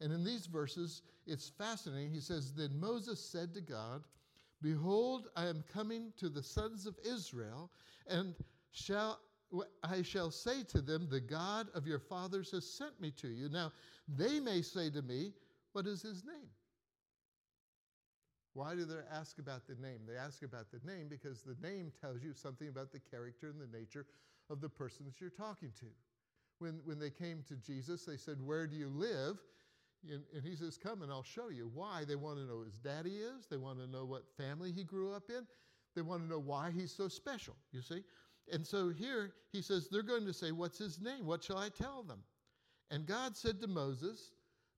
And 0.00 0.12
in 0.12 0.24
these 0.24 0.46
verses, 0.46 1.02
it's 1.26 1.48
fascinating. 1.48 2.12
He 2.12 2.20
says, 2.20 2.52
Then 2.52 2.78
Moses 2.78 3.20
said 3.24 3.54
to 3.54 3.60
God, 3.60 4.02
Behold, 4.60 5.28
I 5.36 5.46
am 5.46 5.64
coming 5.72 6.12
to 6.18 6.28
the 6.28 6.42
sons 6.42 6.86
of 6.86 6.96
Israel, 7.04 7.70
and 8.06 8.34
shall 8.72 9.20
I 9.84 10.02
shall 10.02 10.32
say 10.32 10.64
to 10.64 10.80
them, 10.80 11.06
The 11.08 11.20
God 11.20 11.68
of 11.74 11.86
your 11.86 12.00
fathers 12.00 12.50
has 12.50 12.66
sent 12.66 13.00
me 13.00 13.12
to 13.12 13.28
you. 13.28 13.48
Now, 13.48 13.70
they 14.08 14.40
may 14.40 14.62
say 14.62 14.90
to 14.90 15.02
me, 15.02 15.32
What 15.72 15.86
is 15.86 16.02
his 16.02 16.24
name? 16.24 16.50
Why 18.54 18.74
do 18.74 18.84
they 18.84 18.94
ask 19.12 19.38
about 19.38 19.66
the 19.66 19.74
name? 19.74 20.00
They 20.08 20.16
ask 20.16 20.42
about 20.42 20.66
the 20.70 20.80
name 20.90 21.08
because 21.08 21.42
the 21.42 21.56
name 21.66 21.92
tells 22.00 22.22
you 22.22 22.32
something 22.32 22.68
about 22.68 22.92
the 22.92 23.00
character 23.00 23.48
and 23.48 23.60
the 23.60 23.76
nature 23.76 24.06
of 24.50 24.60
the 24.60 24.68
person 24.68 25.04
that 25.06 25.20
you're 25.20 25.30
talking 25.30 25.72
to. 25.80 25.86
When, 26.58 26.80
when 26.84 26.98
they 26.98 27.10
came 27.10 27.42
to 27.48 27.56
Jesus, 27.56 28.04
they 28.04 28.16
said, 28.16 28.40
Where 28.40 28.66
do 28.66 28.76
you 28.76 28.88
live? 28.88 29.38
And, 30.10 30.22
and 30.34 30.44
he 30.44 30.54
says, 30.54 30.78
Come 30.78 31.02
and 31.02 31.10
I'll 31.10 31.22
show 31.22 31.48
you. 31.48 31.70
Why? 31.72 32.04
They 32.04 32.16
want 32.16 32.38
to 32.38 32.44
know 32.44 32.62
his 32.62 32.78
daddy 32.78 33.16
is, 33.16 33.46
they 33.50 33.56
want 33.56 33.78
to 33.78 33.86
know 33.86 34.04
what 34.04 34.24
family 34.36 34.72
he 34.72 34.84
grew 34.84 35.12
up 35.12 35.24
in, 35.28 35.46
they 35.96 36.02
want 36.02 36.22
to 36.22 36.28
know 36.28 36.38
why 36.38 36.70
he's 36.70 36.92
so 36.92 37.08
special, 37.08 37.56
you 37.72 37.82
see? 37.82 38.02
And 38.52 38.66
so 38.66 38.90
here 38.90 39.32
he 39.52 39.62
says, 39.62 39.88
They're 39.90 40.02
going 40.02 40.26
to 40.26 40.34
say, 40.34 40.52
What's 40.52 40.78
his 40.78 41.00
name? 41.00 41.26
What 41.26 41.42
shall 41.42 41.58
I 41.58 41.68
tell 41.68 42.02
them? 42.02 42.20
And 42.90 43.06
God 43.06 43.36
said 43.36 43.60
to 43.60 43.66
Moses, 43.66 44.32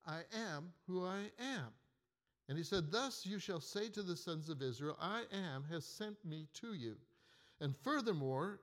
I 0.06 0.20
am 0.54 0.72
who 0.86 1.04
I 1.04 1.30
am. 1.40 1.68
And 2.48 2.56
he 2.56 2.64
said, 2.64 2.92
Thus 2.92 3.26
you 3.26 3.38
shall 3.38 3.60
say 3.60 3.88
to 3.88 4.02
the 4.02 4.16
sons 4.16 4.48
of 4.48 4.62
Israel, 4.62 4.96
I 5.00 5.24
am 5.32 5.64
has 5.70 5.84
sent 5.84 6.16
me 6.24 6.46
to 6.60 6.74
you. 6.74 6.96
And 7.60 7.74
furthermore, 7.76 8.60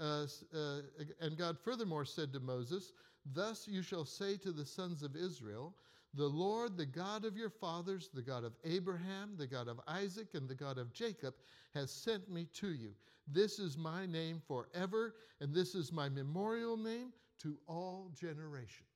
uh, 0.00 0.26
uh, 0.54 0.80
and 1.20 1.36
God 1.36 1.58
furthermore 1.58 2.04
said 2.04 2.32
to 2.32 2.40
Moses, 2.40 2.92
Thus 3.32 3.66
you 3.66 3.82
shall 3.82 4.04
say 4.04 4.36
to 4.38 4.52
the 4.52 4.66
sons 4.66 5.02
of 5.02 5.16
Israel, 5.16 5.74
The 6.14 6.26
Lord, 6.26 6.76
the 6.76 6.86
God 6.86 7.24
of 7.24 7.36
your 7.36 7.50
fathers, 7.50 8.10
the 8.12 8.22
God 8.22 8.44
of 8.44 8.52
Abraham, 8.64 9.34
the 9.36 9.46
God 9.46 9.68
of 9.68 9.80
Isaac, 9.88 10.28
and 10.34 10.48
the 10.48 10.54
God 10.54 10.78
of 10.78 10.92
Jacob, 10.92 11.34
has 11.74 11.90
sent 11.90 12.30
me 12.30 12.46
to 12.54 12.68
you. 12.68 12.90
This 13.26 13.58
is 13.58 13.78
my 13.78 14.06
name 14.06 14.42
forever, 14.46 15.14
and 15.40 15.54
this 15.54 15.74
is 15.74 15.92
my 15.92 16.08
memorial 16.08 16.76
name 16.76 17.12
to 17.42 17.56
all 17.66 18.10
generations. 18.18 18.88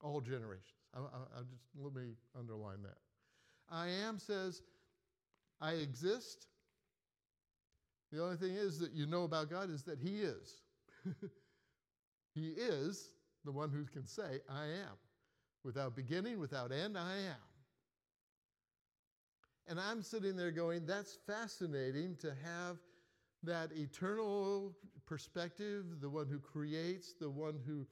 All 0.00 0.20
generations. 0.20 0.78
I, 0.94 1.00
I, 1.00 1.40
I 1.40 1.42
just 1.50 1.64
let 1.80 1.94
me 1.94 2.12
underline 2.38 2.82
that. 2.82 2.98
I 3.70 3.88
am 3.88 4.18
says, 4.18 4.62
I 5.60 5.72
exist. 5.72 6.46
The 8.14 8.22
only 8.22 8.36
thing 8.36 8.54
is 8.54 8.78
that 8.78 8.92
you 8.92 9.06
know 9.06 9.24
about 9.24 9.50
God 9.50 9.70
is 9.70 9.82
that 9.82 9.98
He 9.98 10.20
is. 10.20 10.62
he 12.34 12.48
is 12.50 13.10
the 13.44 13.50
one 13.50 13.70
who 13.70 13.84
can 13.84 14.06
say, 14.06 14.40
I 14.48 14.66
am. 14.66 14.96
Without 15.64 15.96
beginning, 15.96 16.38
without 16.38 16.70
end, 16.70 16.96
I 16.96 17.16
am. 17.16 17.44
And 19.66 19.80
I'm 19.80 20.00
sitting 20.00 20.36
there 20.36 20.52
going, 20.52 20.86
that's 20.86 21.18
fascinating 21.26 22.16
to 22.20 22.28
have 22.44 22.76
that 23.42 23.70
eternal 23.74 24.76
perspective, 25.06 25.84
the 26.00 26.08
one 26.08 26.28
who 26.28 26.38
creates, 26.38 27.14
the 27.18 27.30
one 27.30 27.58
who 27.66 27.84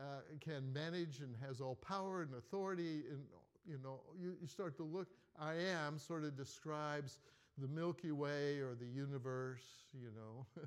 uh, 0.00 0.20
can 0.40 0.72
manage 0.72 1.20
and 1.20 1.34
has 1.46 1.60
all 1.60 1.74
power 1.74 2.22
and 2.22 2.32
authority. 2.34 3.02
And, 3.10 3.20
you 3.66 3.78
know, 3.82 4.00
you, 4.18 4.34
you 4.40 4.46
start 4.46 4.76
to 4.78 4.84
look, 4.84 5.08
I 5.38 5.54
am 5.54 5.98
sort 5.98 6.24
of 6.24 6.36
describes 6.36 7.18
the 7.60 7.68
Milky 7.68 8.12
Way 8.12 8.58
or 8.58 8.74
the 8.74 8.86
universe, 8.86 9.64
you 9.92 10.10
know. 10.14 10.46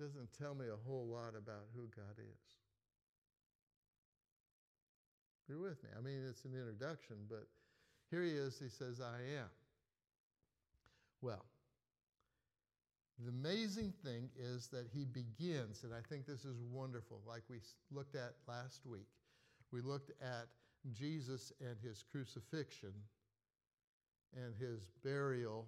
Doesn't 0.00 0.28
tell 0.38 0.54
me 0.54 0.66
a 0.66 0.88
whole 0.88 1.06
lot 1.06 1.30
about 1.36 1.66
who 1.74 1.88
God 1.96 2.18
is. 2.18 2.56
You're 5.48 5.58
with 5.58 5.82
me. 5.82 5.90
I 5.96 6.00
mean, 6.00 6.22
it's 6.28 6.44
an 6.44 6.52
introduction, 6.52 7.16
but 7.28 7.46
here 8.10 8.22
he 8.22 8.30
is. 8.30 8.58
He 8.58 8.68
says, 8.68 9.00
I 9.00 9.38
am. 9.38 9.48
Well, 11.22 11.44
the 13.18 13.30
amazing 13.30 13.94
thing 14.04 14.28
is 14.38 14.66
that 14.68 14.86
he 14.92 15.04
begins, 15.04 15.84
and 15.84 15.94
I 15.94 16.00
think 16.08 16.26
this 16.26 16.44
is 16.44 16.60
wonderful, 16.70 17.22
like 17.26 17.42
we 17.48 17.56
looked 17.90 18.14
at 18.16 18.34
last 18.46 18.84
week. 18.84 19.08
We 19.72 19.80
looked 19.80 20.10
at 20.20 20.48
Jesus 20.92 21.52
and 21.60 21.76
his 21.82 22.04
crucifixion 22.12 22.92
and 24.36 24.54
his 24.60 24.88
burial 25.02 25.66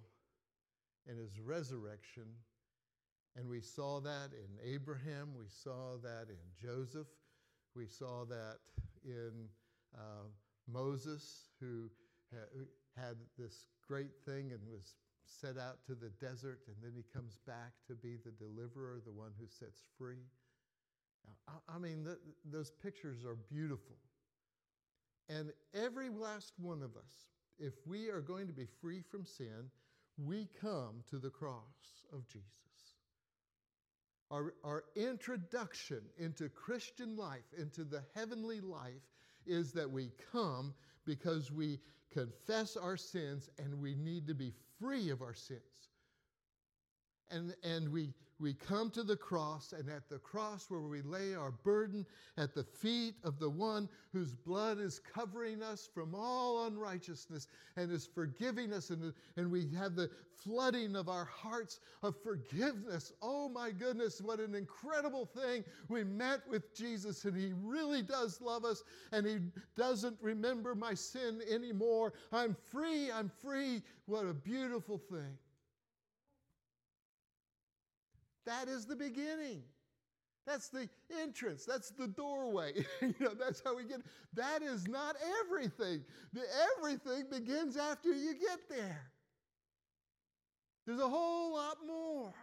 and 1.07 1.17
his 1.19 1.39
resurrection 1.39 2.25
And 3.35 3.47
we 3.49 3.61
saw 3.61 3.99
that 4.01 4.31
in 4.33 4.73
Abraham, 4.73 5.29
we 5.37 5.45
saw 5.47 5.97
that 6.03 6.27
in 6.29 6.37
Joseph, 6.61 7.07
we 7.75 7.87
saw 7.87 8.25
that 8.25 8.57
in 9.05 9.49
uh, 9.95 10.27
Moses, 10.67 11.49
who 11.59 11.89
ha- 12.33 12.65
had 12.97 13.15
this 13.37 13.67
great 13.87 14.11
thing 14.25 14.51
and 14.51 14.59
was 14.69 14.95
set 15.25 15.57
out 15.57 15.85
to 15.85 15.95
the 15.95 16.09
desert, 16.25 16.61
and 16.67 16.75
then 16.81 16.93
he 16.95 17.03
comes 17.13 17.37
back 17.47 17.73
to 17.87 17.95
be 17.95 18.17
the 18.17 18.31
deliverer, 18.31 18.99
the 19.05 19.11
one 19.13 19.31
who 19.39 19.47
sets 19.47 19.83
free. 19.97 20.23
I, 21.47 21.75
I 21.75 21.79
mean, 21.79 22.07
those 22.45 22.71
pictures 22.71 23.25
are 23.25 23.35
beautiful. 23.35 23.95
And 25.29 25.53
every 25.73 26.09
last 26.09 26.53
one 26.59 26.81
of 26.81 26.95
us, 26.97 27.31
if 27.59 27.73
we 27.85 28.09
are 28.09 28.21
going 28.21 28.47
to 28.47 28.53
be 28.53 28.65
free 28.65 29.01
from 29.01 29.25
sin, 29.25 29.69
we 30.25 30.47
come 30.59 31.03
to 31.09 31.17
the 31.17 31.29
cross 31.29 32.05
of 32.13 32.27
Jesus. 32.27 32.45
Our, 34.31 34.53
our 34.63 34.83
introduction 34.95 36.01
into 36.17 36.49
Christian 36.49 37.15
life, 37.15 37.45
into 37.57 37.83
the 37.83 38.03
heavenly 38.13 38.61
life, 38.61 39.01
is 39.45 39.71
that 39.73 39.89
we 39.89 40.11
come 40.31 40.73
because 41.05 41.51
we 41.51 41.79
confess 42.11 42.77
our 42.77 42.97
sins 42.97 43.49
and 43.57 43.73
we 43.79 43.95
need 43.95 44.27
to 44.27 44.35
be 44.35 44.53
free 44.79 45.09
of 45.09 45.21
our 45.21 45.33
sins. 45.33 45.89
And, 47.31 47.55
and 47.63 47.89
we, 47.89 48.13
we 48.39 48.53
come 48.53 48.89
to 48.91 49.03
the 49.03 49.17
cross, 49.17 49.73
and 49.73 49.89
at 49.89 50.07
the 50.07 50.19
cross 50.19 50.69
where 50.69 50.79
we 50.79 51.01
lay 51.01 51.35
our 51.35 51.51
burden 51.51 52.05
at 52.37 52.53
the 52.53 52.63
feet 52.63 53.15
of 53.23 53.37
the 53.37 53.49
one 53.49 53.89
whose 54.13 54.33
blood 54.33 54.79
is 54.79 54.99
covering 54.99 55.61
us 55.61 55.89
from 55.93 56.15
all 56.15 56.65
unrighteousness 56.65 57.47
and 57.75 57.91
is 57.91 58.07
forgiving 58.07 58.71
us, 58.71 58.91
and, 58.91 59.13
and 59.35 59.51
we 59.51 59.67
have 59.77 59.95
the 59.95 60.09
flooding 60.37 60.95
of 60.95 61.09
our 61.09 61.25
hearts 61.25 61.81
of 62.01 62.15
forgiveness. 62.23 63.11
Oh 63.21 63.49
my 63.49 63.71
goodness, 63.71 64.21
what 64.21 64.39
an 64.39 64.55
incredible 64.55 65.25
thing. 65.25 65.65
We 65.89 66.05
met 66.05 66.39
with 66.47 66.73
Jesus, 66.73 67.25
and 67.25 67.35
He 67.35 67.51
really 67.61 68.01
does 68.01 68.39
love 68.39 68.63
us, 68.63 68.83
and 69.11 69.27
He 69.27 69.39
doesn't 69.75 70.17
remember 70.21 70.75
my 70.75 70.93
sin 70.93 71.41
anymore. 71.51 72.13
I'm 72.31 72.55
free, 72.71 73.11
I'm 73.11 73.29
free. 73.41 73.81
What 74.05 74.25
a 74.25 74.33
beautiful 74.33 74.97
thing. 74.97 75.37
That 78.45 78.67
is 78.67 78.85
the 78.85 78.95
beginning. 78.95 79.63
That's 80.45 80.69
the 80.69 80.89
entrance. 81.21 81.65
That's 81.65 81.91
the 81.91 82.07
doorway. 82.07 82.73
you 83.01 83.13
know, 83.19 83.33
that's 83.39 83.61
how 83.63 83.75
we 83.75 83.83
get. 83.83 84.01
That 84.33 84.63
is 84.63 84.87
not 84.87 85.15
everything. 85.41 86.03
The 86.33 86.41
everything 86.77 87.25
begins 87.29 87.77
after 87.77 88.09
you 88.09 88.33
get 88.33 88.59
there. 88.69 89.11
There's 90.87 90.99
a 90.99 91.07
whole 91.07 91.53
lot 91.53 91.77
more. 91.85 92.33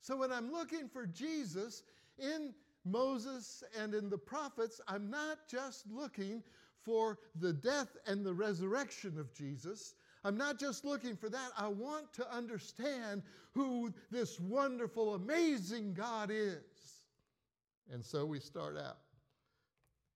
So 0.00 0.16
when 0.16 0.32
I'm 0.32 0.50
looking 0.50 0.88
for 0.88 1.04
Jesus 1.06 1.82
in 2.18 2.54
Moses 2.86 3.62
and 3.78 3.92
in 3.92 4.08
the 4.08 4.16
prophets, 4.16 4.80
I'm 4.88 5.10
not 5.10 5.36
just 5.50 5.84
looking 5.90 6.42
for 6.82 7.18
the 7.38 7.52
death 7.52 7.94
and 8.06 8.24
the 8.24 8.32
resurrection 8.32 9.18
of 9.18 9.34
Jesus. 9.34 9.96
I'm 10.24 10.36
not 10.36 10.58
just 10.58 10.84
looking 10.84 11.16
for 11.16 11.28
that. 11.28 11.50
I 11.56 11.68
want 11.68 12.12
to 12.14 12.34
understand 12.34 13.22
who 13.54 13.92
this 14.10 14.38
wonderful, 14.40 15.14
amazing 15.14 15.94
God 15.94 16.30
is. 16.32 16.62
And 17.92 18.04
so 18.04 18.26
we 18.26 18.40
start 18.40 18.76
out. 18.76 18.98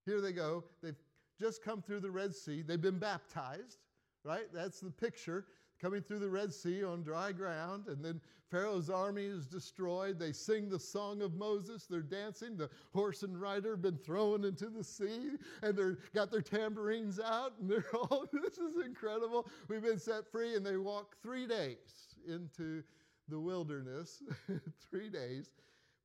Here 0.04 0.21
they 0.21 0.32
go. 0.32 0.64
They've 0.82 0.97
just 1.40 1.62
come 1.64 1.82
through 1.82 2.00
the 2.00 2.11
Red 2.11 2.35
Sea. 2.35 2.62
They've 2.62 2.80
been 2.80 2.99
baptized, 2.99 3.78
right? 4.25 4.47
That's 4.52 4.80
the 4.80 4.90
picture 4.90 5.47
coming 5.82 6.00
through 6.00 6.20
the 6.20 6.28
Red 6.28 6.54
Sea 6.54 6.84
on 6.84 7.02
dry 7.02 7.32
ground, 7.32 7.88
and 7.88 8.04
then 8.04 8.20
Pharaoh's 8.50 8.88
army 8.88 9.24
is 9.24 9.46
destroyed. 9.46 10.18
They 10.18 10.32
sing 10.32 10.68
the 10.68 10.78
song 10.78 11.22
of 11.22 11.34
Moses. 11.34 11.86
They're 11.86 12.02
dancing. 12.02 12.56
The 12.56 12.70
horse 12.94 13.24
and 13.24 13.40
rider 13.40 13.70
have 13.72 13.82
been 13.82 13.96
thrown 13.96 14.44
into 14.44 14.66
the 14.66 14.84
sea, 14.84 15.30
and 15.62 15.76
they've 15.76 15.96
got 16.14 16.30
their 16.30 16.42
tambourines 16.42 17.18
out, 17.18 17.54
and 17.58 17.68
they're 17.68 17.84
all, 17.94 18.26
this 18.32 18.58
is 18.58 18.76
incredible. 18.84 19.48
We've 19.68 19.83
been 19.83 19.98
set 19.98 20.30
free, 20.30 20.54
and 20.54 20.64
they 20.64 20.76
walk 20.76 21.16
three 21.22 21.46
days 21.46 22.14
into 22.28 22.85
the 23.28 23.40
wilderness. 23.40 24.22
three 24.90 25.09
days. 25.09 25.50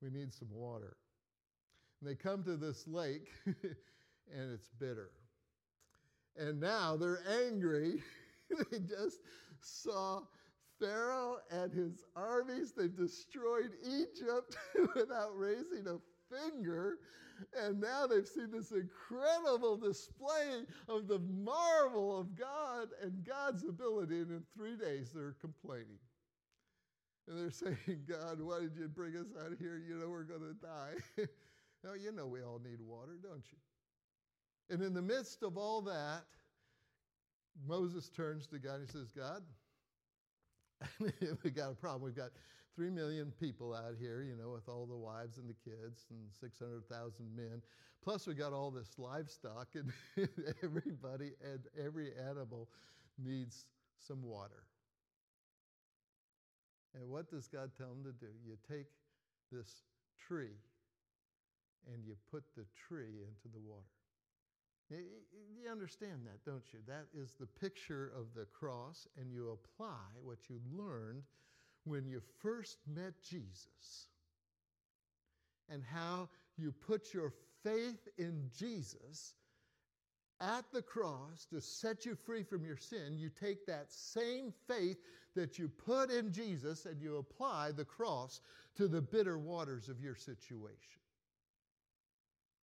We 0.01 0.09
need 0.09 0.33
some 0.33 0.49
water. 0.51 0.97
And 1.99 2.09
they 2.09 2.15
come 2.15 2.43
to 2.43 2.57
this 2.57 2.87
lake, 2.87 3.27
and 3.45 4.53
it's 4.53 4.69
bitter. 4.79 5.11
And 6.37 6.59
now 6.59 6.95
they're 6.95 7.23
angry. 7.45 8.03
they 8.71 8.79
just 8.79 9.19
saw 9.61 10.21
Pharaoh 10.79 11.37
and 11.51 11.73
his 11.73 12.03
armies. 12.15 12.73
They've 12.73 12.95
destroyed 12.95 13.71
Egypt 13.83 14.57
without 14.95 15.37
raising 15.37 15.87
a 15.87 15.97
finger. 16.33 16.97
And 17.55 17.79
now 17.79 18.07
they've 18.07 18.27
seen 18.27 18.51
this 18.51 18.71
incredible 18.71 19.77
display 19.77 20.63
of 20.87 21.07
the 21.07 21.19
marvel 21.19 22.17
of 22.17 22.35
God 22.35 22.89
and 23.01 23.23
God's 23.23 23.63
ability. 23.63 24.21
And 24.21 24.31
in 24.31 24.43
three 24.55 24.75
days, 24.75 25.11
they're 25.13 25.35
complaining. 25.39 25.99
And 27.27 27.37
they're 27.37 27.51
saying, 27.87 28.01
God, 28.07 28.41
why 28.41 28.61
did 28.61 28.75
you 28.75 28.87
bring 28.87 29.15
us 29.15 29.27
out 29.43 29.53
here? 29.59 29.81
You 29.87 29.99
know, 29.99 30.09
we're 30.09 30.23
going 30.23 30.41
to 30.41 30.53
die. 30.53 31.25
now, 31.83 31.93
you 31.93 32.11
know, 32.11 32.25
we 32.25 32.41
all 32.41 32.59
need 32.63 32.81
water, 32.81 33.17
don't 33.21 33.43
you? 33.51 33.57
And 34.69 34.83
in 34.83 34.93
the 34.93 35.01
midst 35.01 35.43
of 35.43 35.57
all 35.57 35.81
that, 35.83 36.23
Moses 37.65 38.09
turns 38.09 38.47
to 38.47 38.59
God 38.59 38.81
and 38.81 38.87
he 38.87 38.91
says, 38.91 39.11
God, 39.11 39.41
we 41.43 41.51
got 41.51 41.71
a 41.71 41.75
problem. 41.75 42.03
We've 42.03 42.15
got 42.15 42.31
three 42.75 42.89
million 42.89 43.33
people 43.39 43.73
out 43.73 43.95
here, 43.99 44.21
you 44.21 44.35
know, 44.35 44.51
with 44.51 44.69
all 44.69 44.85
the 44.85 44.95
wives 44.95 45.37
and 45.37 45.49
the 45.49 45.55
kids 45.69 46.05
and 46.11 46.19
600,000 46.39 47.35
men. 47.35 47.61
Plus, 48.03 48.27
we've 48.27 48.37
got 48.37 48.53
all 48.53 48.69
this 48.69 48.91
livestock, 48.97 49.67
and 49.73 49.91
everybody 50.63 51.31
and 51.43 51.61
every 51.83 52.11
animal 52.29 52.69
needs 53.17 53.65
some 53.99 54.21
water. 54.21 54.63
And 56.93 57.09
what 57.09 57.29
does 57.29 57.47
God 57.47 57.71
tell 57.77 57.89
them 57.89 58.03
to 58.03 58.11
do? 58.11 58.31
You 58.45 58.57
take 58.69 58.87
this 59.51 59.81
tree 60.27 60.57
and 61.91 62.03
you 62.05 62.15
put 62.31 62.43
the 62.55 62.65
tree 62.87 63.23
into 63.25 63.53
the 63.53 63.59
water. 63.59 63.96
You 64.89 65.69
understand 65.71 66.25
that, 66.25 66.49
don't 66.49 66.63
you? 66.71 66.79
That 66.87 67.07
is 67.13 67.33
the 67.39 67.45
picture 67.45 68.11
of 68.17 68.33
the 68.35 68.45
cross, 68.45 69.07
and 69.19 69.31
you 69.31 69.49
apply 69.51 70.05
what 70.23 70.37
you 70.49 70.59
learned 70.71 71.23
when 71.83 72.05
you 72.05 72.21
first 72.41 72.77
met 72.87 73.13
Jesus 73.21 74.07
and 75.69 75.83
how 75.83 76.29
you 76.57 76.71
put 76.71 77.13
your 77.13 77.33
faith 77.63 78.07
in 78.17 78.49
Jesus 78.57 79.33
at 80.39 80.65
the 80.71 80.81
cross 80.81 81.45
to 81.49 81.59
set 81.59 82.05
you 82.05 82.15
free 82.15 82.43
from 82.43 82.63
your 82.63 82.77
sin. 82.77 83.17
You 83.17 83.29
take 83.29 83.65
that 83.65 83.91
same 83.91 84.53
faith 84.67 84.97
that 85.35 85.57
you 85.57 85.67
put 85.67 86.11
in 86.11 86.31
Jesus 86.31 86.85
and 86.85 87.01
you 87.01 87.17
apply 87.17 87.71
the 87.71 87.85
cross 87.85 88.41
to 88.75 88.87
the 88.87 89.01
bitter 89.01 89.37
waters 89.37 89.89
of 89.89 89.99
your 89.99 90.15
situation. 90.15 91.01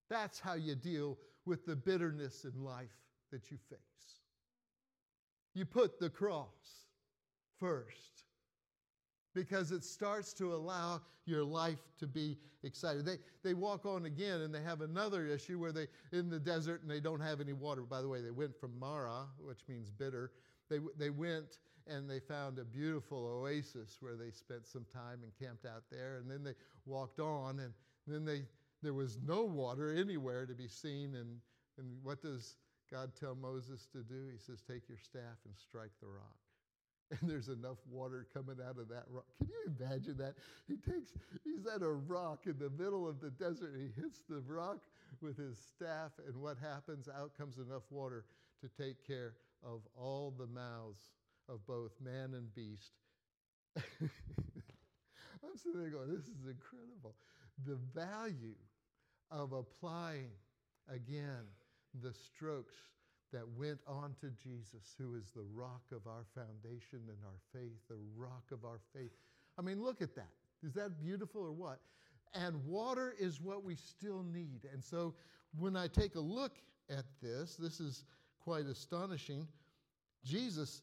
That's 0.08 0.38
how 0.38 0.54
you 0.54 0.74
deal 0.74 1.18
with 1.46 1.66
the 1.66 1.76
bitterness 1.76 2.44
in 2.44 2.64
life 2.64 2.96
that 3.30 3.50
you 3.50 3.58
face. 3.68 3.78
You 5.54 5.64
put 5.64 5.98
the 5.98 6.10
cross 6.10 6.86
first 7.60 8.24
because 9.34 9.72
it 9.72 9.84
starts 9.84 10.32
to 10.34 10.54
allow 10.54 11.00
your 11.26 11.44
life 11.44 11.78
to 11.98 12.06
be 12.06 12.38
excited. 12.62 13.04
They, 13.04 13.18
they 13.42 13.54
walk 13.54 13.86
on 13.86 14.06
again 14.06 14.42
and 14.42 14.54
they 14.54 14.62
have 14.62 14.80
another 14.80 15.26
issue 15.26 15.58
where 15.58 15.72
they 15.72 15.86
in 16.12 16.30
the 16.30 16.38
desert 16.38 16.82
and 16.82 16.90
they 16.90 17.00
don't 17.00 17.20
have 17.20 17.40
any 17.40 17.52
water. 17.52 17.82
By 17.82 18.00
the 18.00 18.08
way, 18.08 18.20
they 18.20 18.30
went 18.30 18.58
from 18.58 18.78
Marah, 18.78 19.26
which 19.38 19.60
means 19.68 19.90
bitter. 19.90 20.32
They, 20.70 20.78
they 20.98 21.10
went 21.10 21.58
and 21.86 22.08
they 22.08 22.20
found 22.20 22.58
a 22.58 22.64
beautiful 22.64 23.26
oasis 23.26 23.98
where 24.00 24.16
they 24.16 24.30
spent 24.30 24.66
some 24.66 24.86
time 24.92 25.20
and 25.22 25.32
camped 25.38 25.66
out 25.66 25.84
there. 25.90 26.16
And 26.16 26.30
then 26.30 26.42
they 26.42 26.54
walked 26.86 27.20
on 27.20 27.60
and 27.60 27.72
then 28.06 28.24
they 28.24 28.42
there 28.84 28.94
was 28.94 29.18
no 29.26 29.42
water 29.42 29.92
anywhere 29.92 30.46
to 30.46 30.54
be 30.54 30.68
seen. 30.68 31.14
And, 31.14 31.40
and 31.78 31.96
what 32.02 32.22
does 32.22 32.56
God 32.90 33.12
tell 33.18 33.34
Moses 33.34 33.86
to 33.92 34.02
do? 34.02 34.28
He 34.30 34.38
says, 34.38 34.62
Take 34.62 34.88
your 34.88 34.98
staff 34.98 35.38
and 35.44 35.54
strike 35.56 35.92
the 36.00 36.08
rock. 36.08 36.36
And 37.20 37.30
there's 37.30 37.48
enough 37.48 37.76
water 37.88 38.26
coming 38.32 38.56
out 38.66 38.78
of 38.78 38.88
that 38.88 39.04
rock. 39.10 39.26
Can 39.38 39.48
you 39.48 39.74
imagine 39.78 40.16
that? 40.16 40.34
He 40.66 40.76
takes, 40.76 41.12
he's 41.44 41.66
at 41.66 41.82
a 41.82 41.90
rock 41.90 42.46
in 42.46 42.56
the 42.58 42.70
middle 42.70 43.06
of 43.06 43.20
the 43.20 43.30
desert. 43.30 43.74
He 43.76 44.00
hits 44.00 44.22
the 44.28 44.40
rock 44.40 44.78
with 45.20 45.36
his 45.36 45.58
staff, 45.58 46.12
and 46.26 46.34
what 46.36 46.56
happens? 46.58 47.06
Out 47.08 47.36
comes 47.36 47.58
enough 47.58 47.82
water 47.90 48.24
to 48.62 48.82
take 48.82 49.06
care 49.06 49.34
of 49.62 49.80
all 49.96 50.32
the 50.36 50.46
mouths 50.46 51.12
of 51.48 51.64
both 51.66 51.92
man 52.02 52.32
and 52.34 52.52
beast. 52.54 52.92
I'm 55.44 55.56
sitting 55.56 55.80
there 55.80 55.90
going, 55.90 56.08
this 56.08 56.24
is 56.24 56.46
incredible. 56.46 57.14
The 57.66 57.78
value 57.94 58.56
of 59.30 59.52
applying 59.52 60.30
again 60.88 61.44
the 62.02 62.12
strokes 62.12 62.74
that 63.32 63.48
went 63.56 63.80
on 63.86 64.14
to 64.20 64.30
Jesus, 64.42 64.94
who 64.96 65.16
is 65.16 65.30
the 65.34 65.44
rock 65.54 65.82
of 65.92 66.06
our 66.06 66.24
foundation 66.34 67.00
and 67.08 67.18
our 67.24 67.40
faith, 67.52 67.78
the 67.88 67.98
rock 68.16 68.44
of 68.52 68.64
our 68.64 68.80
faith. 68.94 69.10
I 69.58 69.62
mean, 69.62 69.82
look 69.82 70.00
at 70.02 70.14
that. 70.14 70.30
Is 70.64 70.72
that 70.74 71.00
beautiful 71.00 71.42
or 71.42 71.52
what? 71.52 71.80
And 72.32 72.64
water 72.64 73.14
is 73.18 73.40
what 73.40 73.64
we 73.64 73.74
still 73.74 74.22
need. 74.22 74.68
And 74.72 74.82
so 74.82 75.14
when 75.58 75.76
I 75.76 75.88
take 75.88 76.14
a 76.14 76.20
look 76.20 76.52
at 76.90 77.04
this, 77.22 77.56
this 77.56 77.80
is 77.80 78.04
quite 78.40 78.66
astonishing. 78.66 79.46
Jesus, 80.24 80.82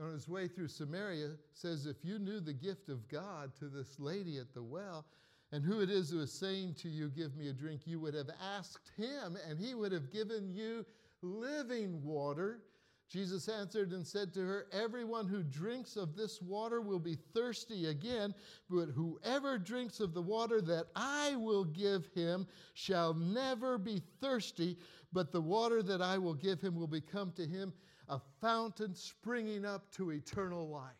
on 0.00 0.12
his 0.12 0.28
way 0.28 0.48
through 0.48 0.68
Samaria, 0.68 1.30
says, 1.52 1.86
If 1.86 1.96
you 2.02 2.18
knew 2.18 2.40
the 2.40 2.52
gift 2.52 2.88
of 2.88 3.08
God 3.08 3.52
to 3.58 3.66
this 3.66 3.98
lady 3.98 4.38
at 4.38 4.54
the 4.54 4.62
well, 4.62 5.04
and 5.52 5.64
who 5.64 5.80
it 5.80 5.90
is 5.90 6.10
who 6.10 6.20
is 6.20 6.32
saying 6.32 6.74
to 6.74 6.88
you, 6.88 7.08
Give 7.08 7.34
me 7.36 7.48
a 7.48 7.52
drink, 7.52 7.82
you 7.84 8.00
would 8.00 8.14
have 8.14 8.30
asked 8.56 8.92
him, 8.96 9.36
and 9.48 9.58
he 9.58 9.74
would 9.74 9.92
have 9.92 10.12
given 10.12 10.52
you 10.52 10.84
living 11.22 12.02
water. 12.04 12.62
Jesus 13.08 13.48
answered 13.48 13.90
and 13.90 14.06
said 14.06 14.32
to 14.34 14.40
her, 14.40 14.66
Everyone 14.70 15.26
who 15.26 15.42
drinks 15.42 15.96
of 15.96 16.14
this 16.14 16.40
water 16.40 16.80
will 16.80 17.00
be 17.00 17.16
thirsty 17.34 17.86
again, 17.86 18.32
but 18.68 18.90
whoever 18.90 19.58
drinks 19.58 19.98
of 19.98 20.14
the 20.14 20.22
water 20.22 20.60
that 20.60 20.86
I 20.94 21.34
will 21.34 21.64
give 21.64 22.06
him 22.14 22.46
shall 22.74 23.12
never 23.12 23.78
be 23.78 24.00
thirsty, 24.20 24.78
but 25.12 25.32
the 25.32 25.40
water 25.40 25.82
that 25.82 26.00
I 26.00 26.18
will 26.18 26.34
give 26.34 26.60
him 26.60 26.76
will 26.76 26.86
become 26.86 27.32
to 27.32 27.44
him 27.44 27.72
a 28.08 28.20
fountain 28.40 28.94
springing 28.94 29.64
up 29.64 29.90
to 29.92 30.12
eternal 30.12 30.68
life. 30.68 30.99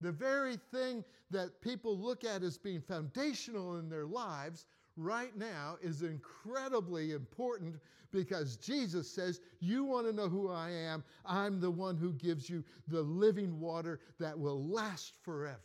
The 0.00 0.12
very 0.12 0.56
thing 0.56 1.04
that 1.30 1.60
people 1.60 1.96
look 1.96 2.24
at 2.24 2.42
as 2.42 2.56
being 2.56 2.80
foundational 2.80 3.76
in 3.76 3.88
their 3.88 4.06
lives 4.06 4.66
right 4.96 5.36
now 5.36 5.76
is 5.82 6.02
incredibly 6.02 7.12
important 7.12 7.76
because 8.10 8.56
Jesus 8.56 9.10
says, 9.10 9.40
You 9.60 9.84
want 9.84 10.06
to 10.06 10.12
know 10.12 10.28
who 10.28 10.50
I 10.50 10.70
am? 10.70 11.04
I'm 11.24 11.60
the 11.60 11.70
one 11.70 11.96
who 11.96 12.12
gives 12.14 12.48
you 12.48 12.64
the 12.88 13.02
living 13.02 13.60
water 13.60 14.00
that 14.18 14.38
will 14.38 14.64
last 14.66 15.14
forever. 15.22 15.60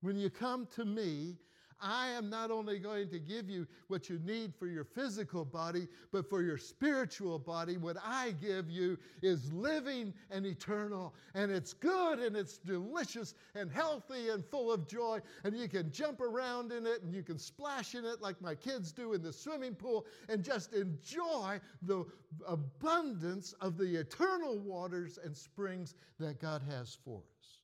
When 0.00 0.16
you 0.16 0.30
come 0.30 0.66
to 0.76 0.84
me, 0.84 1.36
I 1.80 2.08
am 2.08 2.30
not 2.30 2.50
only 2.50 2.78
going 2.78 3.08
to 3.10 3.18
give 3.18 3.50
you 3.50 3.66
what 3.88 4.08
you 4.08 4.18
need 4.24 4.54
for 4.54 4.66
your 4.66 4.84
physical 4.84 5.44
body, 5.44 5.88
but 6.10 6.28
for 6.28 6.42
your 6.42 6.56
spiritual 6.56 7.38
body. 7.38 7.76
What 7.76 7.96
I 8.02 8.32
give 8.40 8.70
you 8.70 8.98
is 9.22 9.52
living 9.52 10.14
and 10.30 10.46
eternal, 10.46 11.14
and 11.34 11.50
it's 11.50 11.74
good 11.74 12.18
and 12.18 12.36
it's 12.36 12.58
delicious 12.58 13.34
and 13.54 13.70
healthy 13.70 14.30
and 14.30 14.44
full 14.44 14.72
of 14.72 14.88
joy. 14.88 15.20
And 15.44 15.56
you 15.56 15.68
can 15.68 15.90
jump 15.92 16.20
around 16.20 16.72
in 16.72 16.86
it 16.86 17.02
and 17.02 17.14
you 17.14 17.22
can 17.22 17.38
splash 17.38 17.94
in 17.94 18.04
it 18.04 18.22
like 18.22 18.40
my 18.40 18.54
kids 18.54 18.92
do 18.92 19.12
in 19.12 19.22
the 19.22 19.32
swimming 19.32 19.74
pool 19.74 20.06
and 20.28 20.42
just 20.42 20.72
enjoy 20.72 21.60
the 21.82 22.04
abundance 22.46 23.52
of 23.60 23.76
the 23.76 24.00
eternal 24.00 24.58
waters 24.58 25.18
and 25.22 25.36
springs 25.36 25.94
that 26.18 26.40
God 26.40 26.62
has 26.68 26.96
for 27.04 27.18
us. 27.18 27.58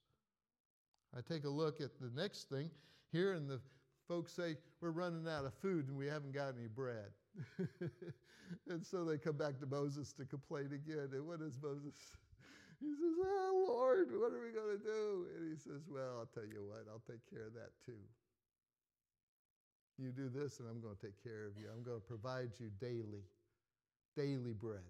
I 1.16 1.20
take 1.20 1.44
a 1.44 1.50
look 1.50 1.80
at 1.80 1.90
the 2.00 2.10
next 2.14 2.48
thing 2.48 2.70
here 3.10 3.34
in 3.34 3.46
the 3.46 3.60
folks 4.08 4.32
say, 4.32 4.56
We're 4.80 4.90
running 4.90 5.26
out 5.28 5.44
of 5.44 5.54
food 5.54 5.88
and 5.88 5.96
we 5.96 6.06
haven't 6.06 6.32
got 6.32 6.54
any 6.58 6.68
bread. 6.68 7.10
and 8.68 8.84
so 8.84 9.04
they 9.04 9.18
come 9.18 9.36
back 9.36 9.58
to 9.60 9.66
Moses 9.66 10.12
to 10.14 10.24
complain 10.24 10.66
again. 10.66 11.08
And 11.12 11.26
what 11.26 11.40
does 11.40 11.58
Moses? 11.62 11.94
He 12.80 12.90
says, 12.90 13.14
Oh, 13.22 13.64
Lord, 13.68 14.08
what 14.12 14.32
are 14.32 14.42
we 14.42 14.52
going 14.52 14.76
to 14.76 14.84
do? 14.84 15.26
And 15.36 15.50
he 15.50 15.56
says, 15.56 15.82
Well, 15.88 16.18
I'll 16.18 16.30
tell 16.34 16.44
you 16.44 16.64
what, 16.66 16.84
I'll 16.90 17.02
take 17.06 17.22
care 17.30 17.46
of 17.46 17.54
that 17.54 17.70
too. 17.86 18.00
You 19.98 20.10
do 20.10 20.28
this, 20.28 20.58
and 20.58 20.68
I'm 20.68 20.80
going 20.80 20.96
to 20.96 21.00
take 21.00 21.22
care 21.22 21.46
of 21.46 21.56
you. 21.56 21.66
I'm 21.72 21.84
going 21.84 22.00
to 22.00 22.06
provide 22.06 22.50
you 22.58 22.70
daily, 22.80 23.22
daily 24.16 24.52
bread. 24.52 24.82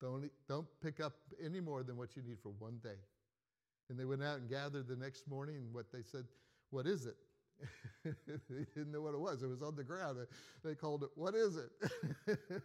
Don't, 0.00 0.30
don't 0.48 0.66
pick 0.82 1.00
up 1.00 1.14
any 1.42 1.60
more 1.60 1.82
than 1.82 1.96
what 1.96 2.16
you 2.16 2.22
need 2.22 2.38
for 2.42 2.52
one 2.58 2.78
day. 2.82 3.00
And 3.88 3.98
they 3.98 4.04
went 4.04 4.22
out 4.22 4.38
and 4.38 4.48
gathered 4.48 4.86
the 4.86 4.96
next 4.96 5.26
morning, 5.28 5.56
and 5.56 5.72
what 5.72 5.90
they 5.92 6.02
said, 6.02 6.24
What 6.70 6.86
is 6.86 7.06
it? 7.06 7.16
They 8.04 8.64
didn't 8.74 8.92
know 8.92 9.02
what 9.02 9.14
it 9.14 9.20
was. 9.20 9.42
It 9.42 9.48
was 9.48 9.62
on 9.62 9.76
the 9.76 9.84
ground. 9.84 10.18
They 10.64 10.74
called 10.74 11.02
it, 11.02 11.10
What 11.14 11.34
is 11.34 11.56
it? 11.56 11.70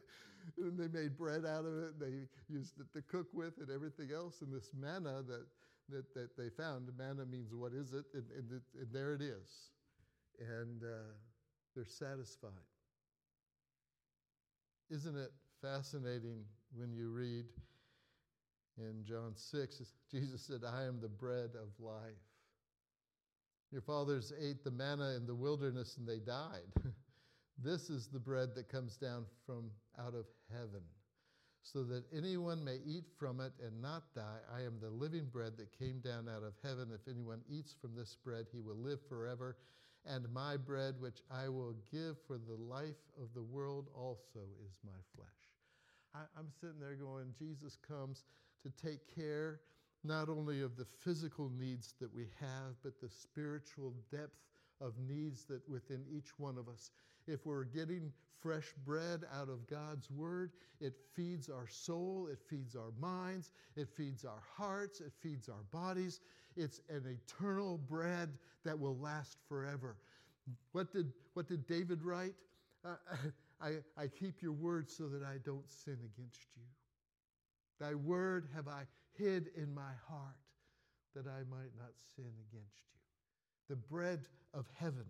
and 0.57 0.77
they 0.77 0.87
made 0.87 1.17
bread 1.17 1.45
out 1.45 1.65
of 1.65 1.77
it. 1.77 1.99
They 1.99 2.27
used 2.53 2.79
it 2.79 2.91
to 2.93 3.01
cook 3.01 3.27
with 3.33 3.53
and 3.59 3.69
everything 3.69 4.09
else. 4.13 4.41
And 4.41 4.53
this 4.53 4.69
manna 4.77 5.23
that, 5.27 5.45
that, 5.89 6.13
that 6.13 6.37
they 6.37 6.49
found, 6.49 6.89
manna 6.97 7.25
means 7.25 7.53
what 7.53 7.73
is 7.73 7.93
it? 7.93 8.05
And, 8.13 8.25
and, 8.37 8.51
it, 8.51 8.61
and 8.79 8.87
there 8.91 9.13
it 9.13 9.21
is. 9.21 9.69
And 10.39 10.83
uh, 10.83 11.13
they're 11.75 11.85
satisfied. 11.85 12.51
Isn't 14.89 15.17
it 15.17 15.31
fascinating 15.61 16.43
when 16.75 16.91
you 16.93 17.09
read 17.09 17.45
in 18.77 19.03
John 19.05 19.33
6, 19.35 19.81
Jesus 20.11 20.41
said, 20.41 20.61
I 20.65 20.83
am 20.85 20.99
the 20.99 21.07
bread 21.07 21.51
of 21.55 21.69
life. 21.79 22.32
Your 23.73 23.81
fathers 23.81 24.31
ate 24.39 24.63
the 24.63 24.69
manna 24.69 25.15
in 25.15 25.25
the 25.25 25.33
wilderness 25.33 25.97
and 25.97 26.07
they 26.07 26.19
died. 26.19 26.69
this 27.63 27.89
is 27.89 28.05
the 28.05 28.19
bread 28.19 28.49
that 28.53 28.69
comes 28.69 28.97
down 28.97 29.25
from 29.47 29.71
out 29.97 30.13
of 30.13 30.27
heaven, 30.51 30.83
so 31.63 31.83
that 31.85 32.03
anyone 32.15 32.63
may 32.63 32.77
eat 32.85 33.05
from 33.17 33.39
it 33.39 33.51
and 33.65 33.81
not 33.81 34.13
die. 34.13 34.37
I 34.55 34.61
am 34.61 34.77
the 34.79 34.91
living 34.91 35.25
bread 35.25 35.53
that 35.57 35.75
came 35.75 36.01
down 36.01 36.29
out 36.29 36.43
of 36.43 36.53
heaven. 36.61 36.89
If 36.93 37.11
anyone 37.11 37.41
eats 37.49 37.73
from 37.81 37.95
this 37.95 38.15
bread, 38.23 38.45
he 38.53 38.61
will 38.61 38.77
live 38.77 38.99
forever. 39.09 39.57
And 40.05 40.31
my 40.31 40.55
bread, 40.55 40.93
which 40.99 41.21
I 41.31 41.49
will 41.49 41.73
give 41.91 42.17
for 42.27 42.37
the 42.37 42.61
life 42.61 43.01
of 43.19 43.33
the 43.33 43.41
world, 43.41 43.87
also 43.95 44.41
is 44.63 44.77
my 44.85 44.99
flesh. 45.15 45.27
I, 46.13 46.39
am 46.39 46.49
sitting 46.61 46.79
there 46.79 46.93
going, 46.93 47.33
Jesus 47.39 47.79
comes 47.87 48.23
to 48.61 48.69
take 48.69 49.15
care 49.15 49.61
not 50.03 50.29
only 50.29 50.61
of 50.61 50.75
the 50.75 50.85
physical 50.85 51.51
needs 51.57 51.95
that 51.99 52.13
we 52.13 52.27
have, 52.39 52.75
but 52.83 52.99
the 52.99 53.09
spiritual 53.09 53.93
depth 54.11 54.39
of 54.81 54.93
needs 55.07 55.45
that 55.45 55.67
within 55.69 56.03
each 56.11 56.37
one 56.37 56.57
of 56.57 56.67
us. 56.67 56.91
If 57.27 57.45
we're 57.45 57.63
getting 57.63 58.11
fresh 58.41 58.73
bread 58.85 59.21
out 59.33 59.47
of 59.47 59.65
God's 59.67 60.11
Word, 60.11 60.51
it 60.81 60.93
feeds 61.15 61.49
our 61.49 61.67
soul, 61.69 62.27
it 62.29 62.39
feeds 62.49 62.75
our 62.75 62.91
minds, 62.99 63.51
it 63.77 63.87
feeds 63.87 64.25
our 64.25 64.43
hearts, 64.57 64.99
it 64.99 65.13
feeds 65.21 65.47
our 65.47 65.63
bodies. 65.71 66.19
It's 66.57 66.81
an 66.89 67.03
eternal 67.07 67.77
bread 67.77 68.29
that 68.65 68.77
will 68.77 68.97
last 68.97 69.37
forever. 69.47 69.95
What 70.73 70.91
did, 70.91 71.13
what 71.33 71.47
did 71.47 71.65
David 71.65 72.03
write? 72.03 72.33
Uh, 72.83 72.95
I, 73.61 73.77
I 73.97 74.07
keep 74.07 74.41
your 74.41 74.51
word 74.51 74.91
so 74.91 75.07
that 75.07 75.23
I 75.23 75.37
don't 75.45 75.69
sin 75.71 75.97
against 76.03 76.41
you. 76.57 76.63
Thy 77.79 77.95
word 77.95 78.49
have 78.53 78.67
I 78.67 78.83
hid 79.17 79.49
in 79.55 79.73
my 79.73 79.91
heart 80.07 80.35
that 81.15 81.27
I 81.27 81.39
might 81.49 81.71
not 81.77 81.91
sin 82.15 82.31
against 82.49 82.81
you. 82.89 82.99
The 83.69 83.75
bread 83.75 84.25
of 84.53 84.65
heaven 84.75 85.05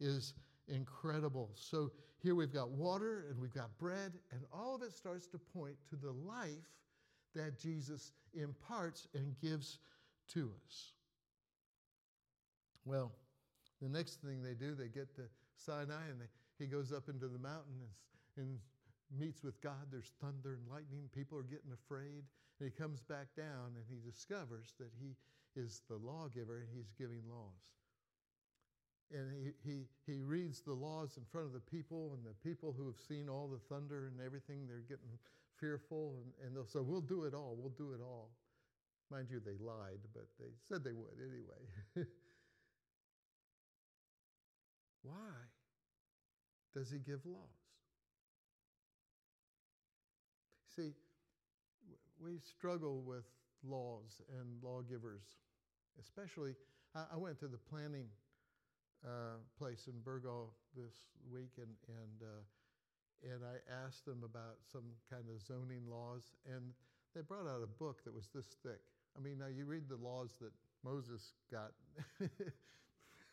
is 0.00 0.34
incredible. 0.68 1.50
So 1.54 1.90
here 2.22 2.34
we've 2.34 2.52
got 2.52 2.70
water 2.70 3.26
and 3.30 3.40
we've 3.40 3.54
got 3.54 3.76
bread, 3.78 4.12
and 4.32 4.40
all 4.52 4.74
of 4.74 4.82
it 4.82 4.92
starts 4.92 5.26
to 5.28 5.38
point 5.38 5.76
to 5.90 5.96
the 5.96 6.12
life 6.12 6.48
that 7.34 7.58
Jesus 7.58 8.12
imparts 8.34 9.06
and 9.14 9.38
gives 9.40 9.78
to 10.28 10.50
us. 10.66 10.92
Well, 12.84 13.12
the 13.82 13.88
next 13.88 14.22
thing 14.22 14.42
they 14.42 14.54
do, 14.54 14.74
they 14.74 14.88
get 14.88 15.14
to 15.16 15.22
Sinai 15.56 16.08
and 16.10 16.20
they, 16.20 16.26
he 16.58 16.66
goes 16.66 16.92
up 16.92 17.08
into 17.08 17.28
the 17.28 17.38
mountain 17.38 17.74
and, 18.36 18.44
and 18.44 18.58
meets 19.18 19.42
with 19.42 19.60
God. 19.60 19.86
There's 19.90 20.12
thunder 20.20 20.54
and 20.54 20.66
lightning. 20.70 21.08
People 21.14 21.38
are 21.38 21.42
getting 21.42 21.72
afraid. 21.72 22.24
And 22.58 22.70
he 22.70 22.82
comes 22.82 23.02
back 23.02 23.28
down 23.36 23.76
and 23.76 23.84
he 23.88 23.98
discovers 24.08 24.74
that 24.78 24.90
he 24.98 25.16
is 25.60 25.82
the 25.88 25.96
lawgiver 25.96 26.58
and 26.58 26.68
he's 26.74 26.92
giving 26.98 27.22
laws. 27.28 27.76
And 29.12 29.30
he, 29.32 29.52
he, 29.70 29.84
he 30.06 30.22
reads 30.22 30.62
the 30.62 30.72
laws 30.72 31.16
in 31.16 31.24
front 31.30 31.46
of 31.46 31.52
the 31.52 31.60
people, 31.60 32.12
and 32.14 32.24
the 32.24 32.34
people 32.48 32.74
who 32.76 32.86
have 32.86 32.98
seen 33.08 33.28
all 33.28 33.46
the 33.46 33.60
thunder 33.72 34.08
and 34.08 34.20
everything, 34.24 34.66
they're 34.66 34.80
getting 34.80 35.18
fearful. 35.60 36.16
And, 36.16 36.32
and 36.44 36.56
they'll 36.56 36.66
say, 36.66 36.80
We'll 36.82 37.00
do 37.00 37.22
it 37.24 37.32
all. 37.32 37.56
We'll 37.56 37.70
do 37.78 37.92
it 37.92 38.00
all. 38.02 38.30
Mind 39.10 39.28
you, 39.30 39.38
they 39.38 39.56
lied, 39.64 40.00
but 40.12 40.26
they 40.40 40.50
said 40.68 40.82
they 40.82 40.92
would 40.92 41.18
anyway. 41.22 42.06
Why 45.02 45.14
does 46.74 46.90
he 46.90 46.98
give 46.98 47.20
laws? 47.24 47.38
See, 50.74 50.92
we 52.22 52.38
struggle 52.38 53.02
with 53.02 53.24
laws 53.64 54.22
and 54.38 54.62
lawgivers, 54.62 55.22
especially. 56.00 56.54
I, 56.94 57.04
I 57.14 57.16
went 57.16 57.38
to 57.40 57.48
the 57.48 57.58
planning 57.58 58.06
uh, 59.04 59.38
place 59.58 59.88
in 59.88 59.94
Burgaw 60.00 60.48
this 60.74 60.94
week, 61.30 61.52
and 61.58 61.74
and 61.88 62.22
uh, 62.22 63.32
and 63.32 63.42
I 63.44 63.86
asked 63.86 64.04
them 64.04 64.22
about 64.24 64.58
some 64.70 64.84
kind 65.10 65.24
of 65.28 65.40
zoning 65.42 65.88
laws, 65.88 66.22
and 66.46 66.72
they 67.14 67.22
brought 67.22 67.46
out 67.48 67.62
a 67.62 67.78
book 67.78 68.04
that 68.04 68.14
was 68.14 68.28
this 68.34 68.56
thick. 68.62 68.80
I 69.16 69.20
mean, 69.20 69.38
now 69.38 69.46
you 69.46 69.64
read 69.64 69.88
the 69.88 69.96
laws 69.96 70.30
that 70.40 70.52
Moses 70.84 71.32
got. 71.50 71.72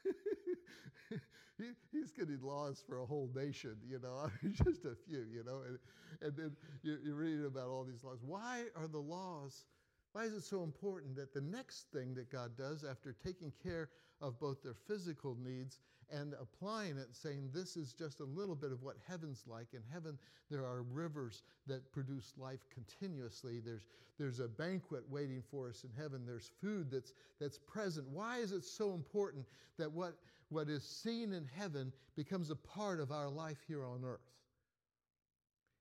he, 1.57 1.65
he's 1.91 2.11
getting 2.11 2.41
laws 2.41 2.83
for 2.85 2.99
a 2.99 3.05
whole 3.05 3.29
nation, 3.35 3.77
you 3.87 3.99
know, 3.99 4.29
just 4.51 4.85
a 4.85 4.95
few, 5.07 5.25
you 5.31 5.43
know. 5.45 5.61
And, 5.67 5.77
and 6.21 6.37
then 6.37 6.51
you, 6.81 6.97
you're 7.03 7.15
reading 7.15 7.45
about 7.45 7.69
all 7.69 7.83
these 7.83 8.03
laws. 8.03 8.19
Why 8.25 8.65
are 8.75 8.87
the 8.87 8.99
laws 8.99 9.65
Why 10.13 10.23
is 10.25 10.33
it 10.33 10.43
so 10.43 10.63
important 10.63 11.15
that 11.17 11.33
the 11.33 11.41
next 11.41 11.87
thing 11.93 12.15
that 12.15 12.31
God 12.31 12.57
does 12.57 12.83
after 12.83 13.13
taking 13.23 13.51
care 13.63 13.89
of 14.23 14.39
both 14.39 14.63
their 14.63 14.73
physical 14.87 15.37
needs 15.43 15.79
and 16.11 16.33
applying 16.39 16.97
it, 16.97 17.09
saying 17.11 17.49
this 17.53 17.75
is 17.75 17.93
just 17.93 18.21
a 18.21 18.23
little 18.25 18.55
bit 18.55 18.71
of 18.71 18.81
what 18.81 18.95
heaven's 19.07 19.43
like. 19.45 19.67
In 19.73 19.81
heaven, 19.91 20.17
there 20.49 20.65
are 20.65 20.83
rivers 20.83 21.43
that 21.67 21.91
produce 21.91 22.33
life 22.37 22.61
continuously. 22.73 23.59
There's, 23.63 23.87
there's 24.17 24.39
a 24.39 24.47
banquet 24.47 25.03
waiting 25.09 25.43
for 25.51 25.69
us 25.69 25.83
in 25.83 25.89
heaven. 26.01 26.21
There's 26.25 26.51
food 26.61 26.89
that's, 26.89 27.13
that's 27.39 27.57
present. 27.57 28.07
Why 28.09 28.37
is 28.37 28.53
it 28.53 28.63
so 28.63 28.93
important 28.93 29.45
that 29.77 29.91
what, 29.91 30.15
what 30.49 30.69
is 30.69 30.83
seen 30.83 31.33
in 31.33 31.45
heaven 31.57 31.91
becomes 32.15 32.49
a 32.49 32.55
part 32.55 32.99
of 32.99 33.11
our 33.11 33.29
life 33.29 33.59
here 33.67 33.83
on 33.83 34.03
earth? 34.05 34.31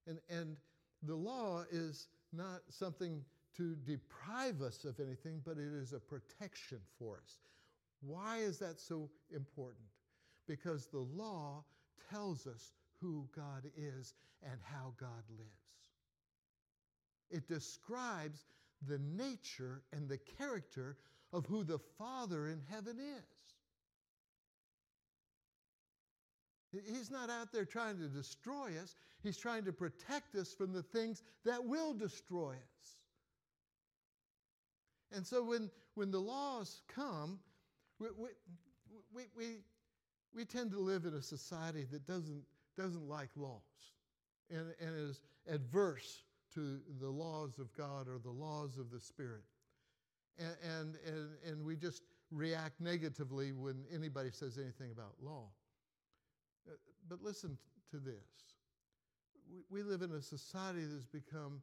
And, 0.08 0.18
and 0.28 0.56
the 1.04 1.14
law 1.14 1.64
is 1.70 2.08
not 2.32 2.62
something 2.70 3.22
to 3.56 3.76
deprive 3.86 4.62
us 4.62 4.84
of 4.84 4.98
anything, 4.98 5.40
but 5.44 5.58
it 5.58 5.72
is 5.74 5.92
a 5.92 6.00
protection 6.00 6.78
for 6.98 7.20
us. 7.22 7.38
Why 8.04 8.38
is 8.38 8.58
that 8.58 8.80
so 8.80 9.08
important? 9.34 9.86
Because 10.46 10.86
the 10.86 11.06
law 11.14 11.64
tells 12.10 12.46
us 12.46 12.72
who 13.00 13.28
God 13.34 13.64
is 13.76 14.14
and 14.42 14.58
how 14.62 14.92
God 14.98 15.24
lives. 15.38 15.50
It 17.30 17.48
describes 17.48 18.44
the 18.86 18.98
nature 18.98 19.82
and 19.92 20.08
the 20.08 20.18
character 20.38 20.96
of 21.32 21.46
who 21.46 21.64
the 21.64 21.78
Father 21.98 22.48
in 22.48 22.60
heaven 22.68 22.98
is. 22.98 23.24
He's 26.86 27.10
not 27.10 27.30
out 27.30 27.52
there 27.52 27.64
trying 27.64 27.98
to 27.98 28.08
destroy 28.08 28.70
us. 28.82 28.96
He's 29.22 29.36
trying 29.36 29.64
to 29.64 29.72
protect 29.72 30.34
us 30.34 30.52
from 30.52 30.72
the 30.72 30.82
things 30.82 31.22
that 31.44 31.64
will 31.64 31.92
destroy 31.92 32.52
us. 32.52 33.00
And 35.14 35.26
so 35.26 35.44
when, 35.44 35.70
when 35.94 36.10
the 36.10 36.20
laws 36.20 36.80
come, 36.88 37.38
we, 37.98 38.08
we, 39.14 39.24
we, 39.36 39.44
we, 40.34 40.44
tend 40.44 40.70
to 40.72 40.78
live 40.78 41.04
in 41.04 41.14
a 41.14 41.22
society 41.22 41.86
that 41.90 42.06
doesn't, 42.06 42.42
doesn't 42.76 43.08
like 43.08 43.28
laws 43.36 43.60
and, 44.50 44.74
and 44.80 44.96
is 44.96 45.20
adverse 45.48 46.22
to 46.54 46.80
the 47.00 47.08
laws 47.08 47.58
of 47.58 47.74
God 47.76 48.08
or 48.08 48.18
the 48.18 48.30
laws 48.30 48.78
of 48.78 48.90
the 48.90 49.00
Spirit. 49.00 49.42
And, 50.38 50.56
and, 50.62 50.96
and, 51.06 51.28
and 51.46 51.64
we 51.64 51.76
just 51.76 52.02
react 52.30 52.80
negatively 52.80 53.52
when 53.52 53.84
anybody 53.94 54.30
says 54.30 54.58
anything 54.58 54.90
about 54.90 55.14
law. 55.22 55.48
Uh, 56.68 56.72
but 57.08 57.22
listen 57.22 57.58
to 57.90 57.98
this. 57.98 58.14
We, 59.50 59.82
we 59.82 59.88
live 59.88 60.02
in 60.02 60.12
a 60.12 60.22
society 60.22 60.84
that's 60.90 61.06
become 61.06 61.60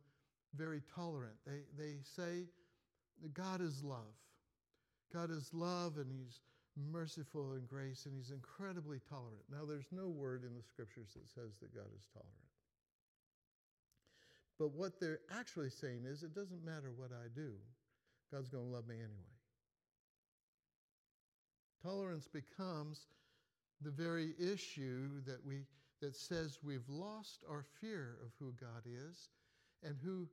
very 0.55 0.81
tolerant. 0.95 1.35
They, 1.45 1.61
they 1.77 1.97
say 2.03 2.45
God 3.33 3.61
is 3.61 3.83
love. 3.83 4.15
God 5.13 5.31
is 5.31 5.49
love 5.53 5.97
and 5.97 6.11
He's 6.11 6.39
merciful 6.91 7.53
and 7.53 7.67
grace 7.67 8.05
and 8.05 8.15
He's 8.15 8.31
incredibly 8.31 8.99
tolerant. 9.09 9.43
Now, 9.51 9.65
there's 9.67 9.91
no 9.91 10.07
word 10.07 10.43
in 10.43 10.55
the 10.55 10.63
scriptures 10.63 11.09
that 11.13 11.27
says 11.27 11.57
that 11.61 11.73
God 11.73 11.87
is 11.95 12.05
tolerant. 12.13 12.35
But 14.57 14.73
what 14.73 14.99
they're 14.99 15.21
actually 15.37 15.69
saying 15.69 16.03
is 16.05 16.23
it 16.23 16.35
doesn't 16.35 16.65
matter 16.65 16.91
what 16.95 17.11
I 17.11 17.27
do, 17.33 17.53
God's 18.31 18.49
going 18.49 18.65
to 18.65 18.75
love 18.75 18.87
me 18.87 18.95
anyway. 18.95 19.35
Tolerance 21.81 22.27
becomes 22.27 23.07
the 23.81 23.91
very 23.91 24.33
issue 24.37 25.21
that, 25.25 25.39
we, 25.45 25.61
that 26.01 26.13
says 26.13 26.59
we've 26.61 26.87
lost 26.89 27.45
our 27.49 27.63
fear 27.79 28.17
of 28.21 28.31
who 28.37 28.53
God 28.59 28.83
is 28.85 29.29
and 29.81 29.95
who, 30.03 30.27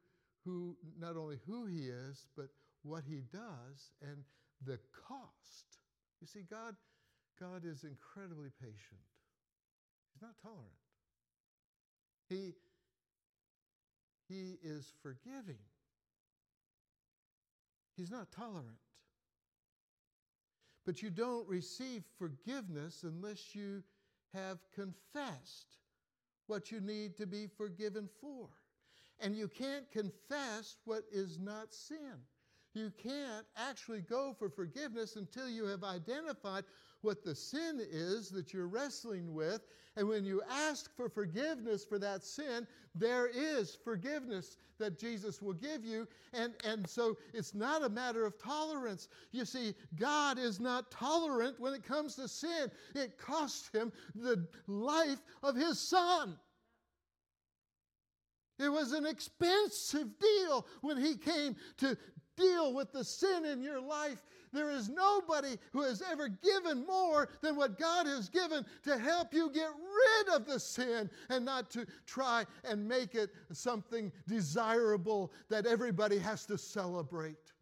who, 0.44 0.76
not 0.98 1.16
only 1.16 1.36
who 1.46 1.66
He 1.66 1.86
is, 1.86 2.26
but 2.36 2.48
what 2.86 3.04
he 3.06 3.22
does 3.32 3.90
and 4.00 4.22
the 4.64 4.78
cost. 5.08 5.78
You 6.20 6.26
see, 6.26 6.42
God, 6.48 6.74
God 7.38 7.64
is 7.64 7.84
incredibly 7.84 8.50
patient. 8.60 9.00
He's 10.12 10.22
not 10.22 10.34
tolerant. 10.42 10.64
He, 12.28 12.54
he 14.28 14.58
is 14.62 14.92
forgiving. 15.02 15.58
He's 17.96 18.10
not 18.10 18.32
tolerant. 18.32 18.66
But 20.84 21.02
you 21.02 21.10
don't 21.10 21.48
receive 21.48 22.04
forgiveness 22.18 23.02
unless 23.02 23.54
you 23.54 23.82
have 24.32 24.58
confessed 24.74 25.78
what 26.46 26.70
you 26.70 26.80
need 26.80 27.16
to 27.16 27.26
be 27.26 27.48
forgiven 27.56 28.08
for. 28.20 28.48
And 29.20 29.36
you 29.36 29.48
can't 29.48 29.90
confess 29.90 30.76
what 30.84 31.04
is 31.10 31.38
not 31.38 31.72
sin. 31.72 32.18
You 32.76 32.92
can't 33.02 33.46
actually 33.56 34.02
go 34.02 34.36
for 34.38 34.50
forgiveness 34.50 35.16
until 35.16 35.48
you 35.48 35.64
have 35.64 35.82
identified 35.82 36.64
what 37.00 37.24
the 37.24 37.34
sin 37.34 37.80
is 37.90 38.28
that 38.30 38.52
you're 38.52 38.66
wrestling 38.66 39.32
with. 39.32 39.62
And 39.96 40.06
when 40.06 40.26
you 40.26 40.42
ask 40.50 40.94
for 40.94 41.08
forgiveness 41.08 41.86
for 41.86 41.98
that 41.98 42.22
sin, 42.22 42.66
there 42.94 43.28
is 43.28 43.78
forgiveness 43.82 44.58
that 44.78 44.98
Jesus 44.98 45.40
will 45.40 45.54
give 45.54 45.86
you. 45.86 46.06
And, 46.34 46.52
and 46.64 46.86
so 46.86 47.16
it's 47.32 47.54
not 47.54 47.82
a 47.82 47.88
matter 47.88 48.26
of 48.26 48.38
tolerance. 48.38 49.08
You 49.32 49.46
see, 49.46 49.72
God 49.98 50.38
is 50.38 50.60
not 50.60 50.90
tolerant 50.90 51.58
when 51.58 51.72
it 51.72 51.82
comes 51.82 52.14
to 52.16 52.28
sin, 52.28 52.70
it 52.94 53.16
cost 53.16 53.74
him 53.74 53.90
the 54.14 54.46
life 54.66 55.22
of 55.42 55.56
his 55.56 55.80
son. 55.80 56.36
It 58.58 58.70
was 58.70 58.92
an 58.92 59.04
expensive 59.04 60.18
deal 60.18 60.66
when 60.80 60.96
he 60.96 61.16
came 61.16 61.56
to 61.78 61.96
deal 62.36 62.74
with 62.74 62.92
the 62.92 63.04
sin 63.04 63.44
in 63.44 63.62
your 63.62 63.80
life. 63.80 64.22
There 64.52 64.70
is 64.70 64.88
nobody 64.88 65.56
who 65.72 65.82
has 65.82 66.02
ever 66.10 66.28
given 66.28 66.86
more 66.86 67.28
than 67.42 67.56
what 67.56 67.78
God 67.78 68.06
has 68.06 68.28
given 68.28 68.64
to 68.84 68.98
help 68.98 69.34
you 69.34 69.50
get 69.50 69.68
rid 69.68 70.34
of 70.34 70.46
the 70.46 70.58
sin 70.58 71.10
and 71.28 71.44
not 71.44 71.70
to 71.72 71.86
try 72.06 72.44
and 72.64 72.88
make 72.88 73.14
it 73.14 73.30
something 73.52 74.12
desirable 74.26 75.32
that 75.50 75.66
everybody 75.66 76.18
has 76.18 76.46
to 76.46 76.56
celebrate. 76.56 77.52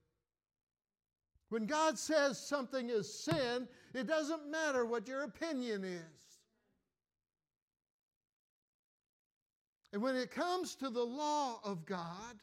When 1.49 1.67
God 1.67 1.99
says 1.99 2.39
something 2.39 2.91
is 2.91 3.13
sin, 3.13 3.69
it 3.93 4.07
doesn't 4.07 4.51
matter 4.51 4.85
what 4.85 5.07
your 5.07 5.23
opinion 5.23 5.85
is. 5.85 6.01
And 9.93 10.03
when 10.03 10.17
it 10.17 10.33
comes 10.33 10.75
to 10.77 10.91
the 10.91 11.05
law 11.05 11.61
of 11.63 11.87
God, 11.87 12.35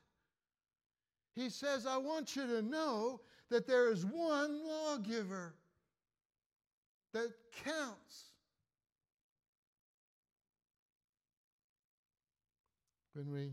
he 1.35 1.49
says, 1.49 1.85
I 1.85 1.97
want 1.97 2.35
you 2.35 2.45
to 2.45 2.61
know 2.61 3.21
that 3.49 3.67
there 3.67 3.91
is 3.91 4.05
one 4.05 4.65
lawgiver 4.65 5.55
that 7.13 7.31
counts. 7.63 8.25
When 13.13 13.31
we 13.31 13.51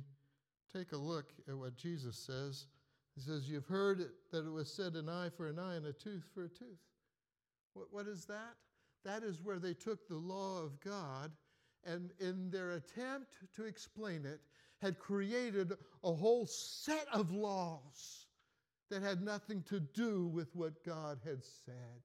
take 0.72 0.92
a 0.92 0.96
look 0.96 1.32
at 1.48 1.56
what 1.56 1.76
Jesus 1.76 2.16
says, 2.16 2.66
he 3.16 3.20
says, 3.20 3.48
You've 3.48 3.66
heard 3.66 4.10
that 4.30 4.46
it 4.46 4.52
was 4.52 4.72
said, 4.72 4.94
an 4.94 5.08
eye 5.08 5.30
for 5.36 5.48
an 5.48 5.58
eye 5.58 5.74
and 5.74 5.86
a 5.86 5.92
tooth 5.92 6.24
for 6.32 6.44
a 6.44 6.48
tooth. 6.48 6.78
What, 7.74 7.86
what 7.90 8.06
is 8.06 8.24
that? 8.26 8.54
That 9.04 9.22
is 9.22 9.42
where 9.42 9.58
they 9.58 9.74
took 9.74 10.06
the 10.06 10.16
law 10.16 10.62
of 10.62 10.78
God 10.80 11.32
and, 11.84 12.10
in 12.20 12.50
their 12.50 12.72
attempt 12.72 13.34
to 13.56 13.64
explain 13.64 14.24
it, 14.24 14.40
had 14.80 14.98
created 14.98 15.72
a 16.04 16.12
whole 16.12 16.46
set 16.46 17.06
of 17.12 17.30
laws 17.32 18.26
that 18.90 19.02
had 19.02 19.20
nothing 19.22 19.62
to 19.68 19.80
do 19.80 20.26
with 20.26 20.54
what 20.54 20.84
God 20.84 21.18
had 21.24 21.44
said. 21.64 22.02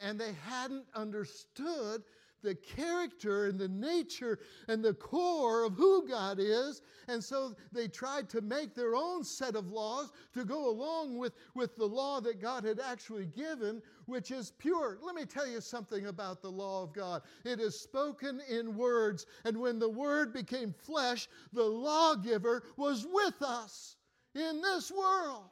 And 0.00 0.18
they 0.18 0.32
hadn't 0.44 0.86
understood 0.94 2.02
the 2.44 2.54
character 2.54 3.46
and 3.46 3.58
the 3.58 3.68
nature 3.68 4.38
and 4.68 4.84
the 4.84 4.94
core 4.94 5.64
of 5.64 5.74
who 5.74 6.06
God 6.06 6.38
is. 6.38 6.82
And 7.08 7.22
so 7.22 7.56
they 7.72 7.88
tried 7.88 8.28
to 8.30 8.40
make 8.40 8.74
their 8.74 8.94
own 8.94 9.24
set 9.24 9.56
of 9.56 9.72
laws 9.72 10.12
to 10.34 10.44
go 10.44 10.68
along 10.70 11.18
with, 11.18 11.32
with 11.54 11.74
the 11.74 11.86
law 11.86 12.20
that 12.20 12.40
God 12.40 12.64
had 12.64 12.78
actually 12.78 13.26
given, 13.26 13.82
which 14.06 14.30
is 14.30 14.52
pure. 14.58 14.98
Let 15.02 15.16
me 15.16 15.24
tell 15.24 15.48
you 15.48 15.60
something 15.60 16.06
about 16.06 16.42
the 16.42 16.50
law 16.50 16.82
of 16.84 16.92
God 16.92 17.22
it 17.44 17.58
is 17.58 17.80
spoken 17.80 18.40
in 18.48 18.76
words. 18.76 19.26
And 19.44 19.56
when 19.56 19.78
the 19.78 19.88
word 19.88 20.32
became 20.32 20.72
flesh, 20.72 21.28
the 21.52 21.64
lawgiver 21.64 22.62
was 22.76 23.06
with 23.10 23.42
us 23.42 23.96
in 24.34 24.60
this 24.60 24.92
world. 24.92 25.50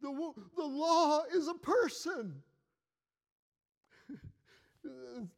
The, 0.00 0.32
the 0.56 0.64
law 0.64 1.22
is 1.32 1.48
a 1.48 1.54
person. 1.54 2.34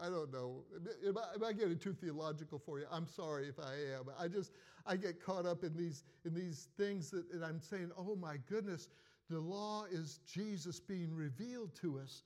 I 0.00 0.08
don't 0.08 0.32
know. 0.32 0.64
Am 1.06 1.18
I, 1.18 1.34
am 1.34 1.44
I, 1.44 1.52
getting 1.52 1.78
too 1.78 1.92
theological 1.92 2.58
for 2.58 2.78
you? 2.78 2.86
I'm 2.90 3.06
sorry 3.06 3.48
if 3.48 3.58
I 3.58 3.72
am. 3.96 4.04
I 4.18 4.28
just 4.28 4.52
I 4.86 4.96
get 4.96 5.24
caught 5.24 5.46
up 5.46 5.64
in 5.64 5.76
these 5.76 6.04
in 6.24 6.34
these 6.34 6.68
things 6.76 7.10
that 7.10 7.24
and 7.32 7.44
I'm 7.44 7.60
saying, 7.60 7.90
oh 7.96 8.16
my 8.16 8.36
goodness, 8.48 8.88
the 9.30 9.40
law 9.40 9.84
is 9.90 10.20
Jesus 10.26 10.80
being 10.80 11.14
revealed 11.14 11.74
to 11.82 11.98
us. 11.98 12.22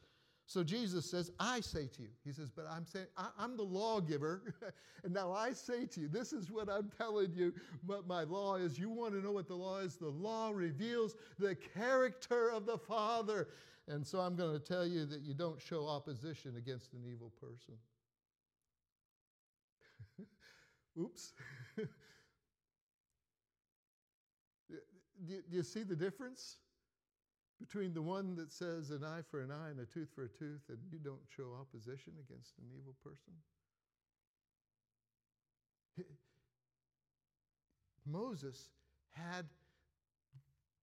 So 0.46 0.62
Jesus 0.62 1.10
says, 1.10 1.30
I 1.40 1.60
say 1.60 1.86
to 1.86 2.02
you. 2.02 2.08
He 2.24 2.32
says, 2.32 2.50
but 2.50 2.66
I'm 2.70 2.84
saying, 2.84 3.06
I, 3.16 3.28
am 3.42 3.56
the 3.56 3.62
lawgiver. 3.62 4.54
and 5.04 5.14
now 5.14 5.32
I 5.32 5.52
say 5.52 5.86
to 5.86 6.00
you, 6.00 6.08
this 6.08 6.32
is 6.32 6.50
what 6.50 6.68
I'm 6.68 6.90
telling 6.98 7.32
you 7.34 7.54
what 7.86 8.06
my 8.06 8.24
law 8.24 8.56
is. 8.56 8.78
You 8.78 8.90
want 8.90 9.14
to 9.14 9.20
know 9.20 9.32
what 9.32 9.48
the 9.48 9.54
law 9.54 9.78
is? 9.78 9.96
The 9.96 10.08
law 10.08 10.50
reveals 10.52 11.14
the 11.38 11.54
character 11.54 12.50
of 12.50 12.66
the 12.66 12.76
Father. 12.76 13.48
And 13.88 14.06
so 14.06 14.20
I'm 14.20 14.36
going 14.36 14.52
to 14.52 14.64
tell 14.64 14.86
you 14.86 15.04
that 15.06 15.22
you 15.22 15.34
don't 15.34 15.60
show 15.60 15.88
opposition 15.88 16.56
against 16.56 16.92
an 16.92 17.00
evil 17.04 17.32
person. 17.40 17.74
Oops. 21.00 21.32
do, 25.26 25.42
you 25.50 25.62
see 25.62 25.82
the 25.82 25.96
difference? 25.96 26.58
between 27.62 27.94
the 27.94 28.02
one 28.02 28.34
that 28.34 28.52
says 28.52 28.90
an 28.90 29.04
eye 29.04 29.22
for 29.30 29.40
an 29.40 29.52
eye 29.52 29.70
and 29.70 29.78
a 29.78 29.86
tooth 29.86 30.08
for 30.14 30.24
a 30.24 30.28
tooth, 30.28 30.62
and 30.68 30.78
you 30.90 30.98
don't 30.98 31.20
show 31.36 31.56
opposition 31.60 32.12
against 32.28 32.58
an 32.58 32.64
evil 32.76 32.94
person? 33.04 33.32
Moses 38.06 38.70
had 39.10 39.46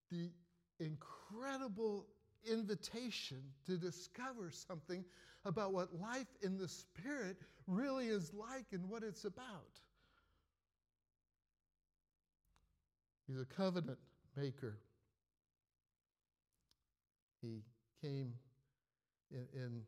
the 0.10 0.32
incredible 0.80 2.08
invitation 2.49 3.41
to 3.65 3.78
discover 3.78 4.52
something 4.52 5.04
about 5.45 5.73
what 5.73 5.99
life 5.99 6.28
in 6.41 6.58
the 6.58 6.67
Spirit 6.67 7.38
really 7.67 8.08
is 8.08 8.34
like 8.34 8.65
and 8.71 8.89
what 8.89 9.04
it's 9.04 9.25
about. 9.25 9.80
He's 13.28 13.39
a 13.39 13.45
covenant 13.45 13.99
maker. 14.36 14.78
He 17.41 17.62
came 18.02 18.34
in, 19.32 19.45
in, 19.54 19.82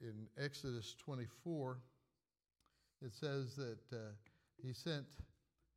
in 0.00 0.14
Exodus 0.42 0.94
24. 1.04 1.78
It 3.02 3.14
says 3.14 3.56
that 3.56 3.78
uh, 3.92 3.98
he 4.62 4.72
sent 4.72 5.06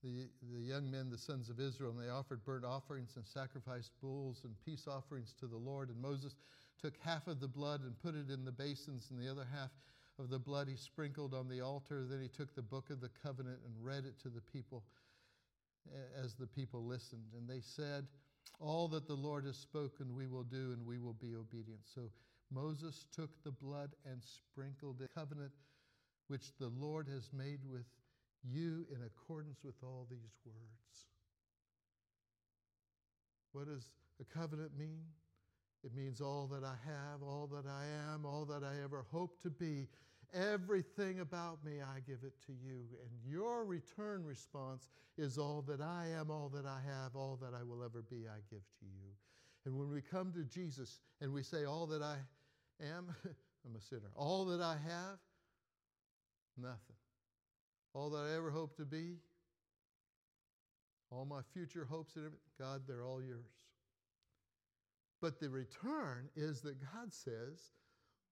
the, 0.03 0.27
the 0.53 0.61
young 0.61 0.89
men, 0.89 1.09
the 1.09 1.17
sons 1.17 1.49
of 1.49 1.59
Israel, 1.59 1.91
and 1.91 1.99
they 1.99 2.11
offered 2.11 2.43
burnt 2.45 2.65
offerings 2.65 3.15
and 3.15 3.25
sacrificed 3.25 3.91
bulls 4.01 4.41
and 4.43 4.53
peace 4.65 4.87
offerings 4.87 5.33
to 5.39 5.47
the 5.47 5.57
Lord. 5.57 5.89
And 5.89 6.01
Moses 6.01 6.35
took 6.81 6.93
half 7.03 7.27
of 7.27 7.39
the 7.39 7.47
blood 7.47 7.81
and 7.81 7.99
put 8.01 8.15
it 8.15 8.29
in 8.31 8.45
the 8.45 8.51
basins, 8.51 9.07
and 9.11 9.19
the 9.19 9.29
other 9.29 9.45
half 9.51 9.71
of 10.17 10.29
the 10.29 10.39
blood 10.39 10.67
he 10.67 10.75
sprinkled 10.75 11.33
on 11.33 11.47
the 11.47 11.61
altar. 11.61 12.05
Then 12.09 12.21
he 12.21 12.29
took 12.29 12.55
the 12.55 12.61
book 12.61 12.89
of 12.89 13.01
the 13.01 13.09
covenant 13.23 13.59
and 13.65 13.85
read 13.85 14.05
it 14.05 14.19
to 14.23 14.29
the 14.29 14.41
people 14.41 14.83
as 16.23 16.35
the 16.35 16.47
people 16.47 16.85
listened. 16.85 17.33
And 17.37 17.47
they 17.49 17.61
said, 17.61 18.05
all 18.59 18.87
that 18.89 19.07
the 19.07 19.13
Lord 19.15 19.45
has 19.45 19.57
spoken, 19.57 20.15
we 20.15 20.27
will 20.27 20.43
do, 20.43 20.73
and 20.73 20.85
we 20.85 20.99
will 20.99 21.13
be 21.13 21.35
obedient. 21.35 21.79
So 21.95 22.01
Moses 22.51 23.05
took 23.15 23.29
the 23.43 23.51
blood 23.51 23.91
and 24.05 24.21
sprinkled 24.23 24.99
the 24.99 25.07
covenant 25.07 25.51
which 26.27 26.55
the 26.59 26.71
Lord 26.79 27.07
has 27.07 27.29
made 27.33 27.59
with 27.69 27.85
you 28.43 28.85
in 28.93 29.01
accordance 29.03 29.59
with 29.63 29.75
all 29.83 30.07
these 30.09 30.37
words. 30.45 31.07
What 33.51 33.67
does 33.67 33.89
a 34.21 34.25
covenant 34.25 34.77
mean? 34.77 35.03
It 35.83 35.95
means 35.95 36.21
all 36.21 36.47
that 36.51 36.63
I 36.63 36.75
have, 36.85 37.23
all 37.23 37.47
that 37.53 37.65
I 37.65 37.85
am, 38.13 38.25
all 38.25 38.45
that 38.45 38.63
I 38.63 38.83
ever 38.83 39.05
hope 39.11 39.41
to 39.43 39.49
be. 39.49 39.87
Everything 40.33 41.21
about 41.21 41.63
me, 41.65 41.81
I 41.81 42.01
give 42.01 42.19
it 42.23 42.33
to 42.45 42.51
you. 42.51 42.83
And 43.01 43.11
your 43.25 43.65
return 43.65 44.23
response 44.23 44.87
is 45.17 45.37
all 45.37 45.63
that 45.67 45.81
I 45.81 46.07
am, 46.19 46.29
all 46.29 46.49
that 46.53 46.65
I 46.65 46.79
have, 46.85 47.15
all 47.15 47.39
that 47.41 47.53
I 47.59 47.63
will 47.63 47.83
ever 47.83 48.03
be, 48.03 48.27
I 48.27 48.39
give 48.49 48.61
to 48.79 48.85
you. 48.85 49.09
And 49.65 49.77
when 49.77 49.89
we 49.89 50.01
come 50.01 50.31
to 50.33 50.43
Jesus 50.43 50.99
and 51.21 51.33
we 51.33 51.43
say, 51.43 51.65
All 51.65 51.87
that 51.87 52.01
I 52.01 52.17
am, 52.81 53.07
I'm 53.65 53.75
a 53.75 53.81
sinner. 53.81 54.11
All 54.15 54.45
that 54.45 54.61
I 54.61 54.73
have, 54.87 55.17
nothing. 56.57 56.98
All 57.93 58.09
that 58.11 58.25
I 58.31 58.35
ever 58.35 58.51
hope 58.51 58.75
to 58.77 58.85
be, 58.85 59.17
all 61.11 61.25
my 61.25 61.41
future 61.53 61.85
hopes 61.89 62.15
and 62.15 62.31
God, 62.59 62.83
they're 62.87 63.03
all 63.03 63.21
yours. 63.21 63.49
But 65.21 65.39
the 65.39 65.49
return 65.49 66.29
is 66.35 66.61
that 66.61 66.79
God 66.79 67.11
says, 67.11 67.73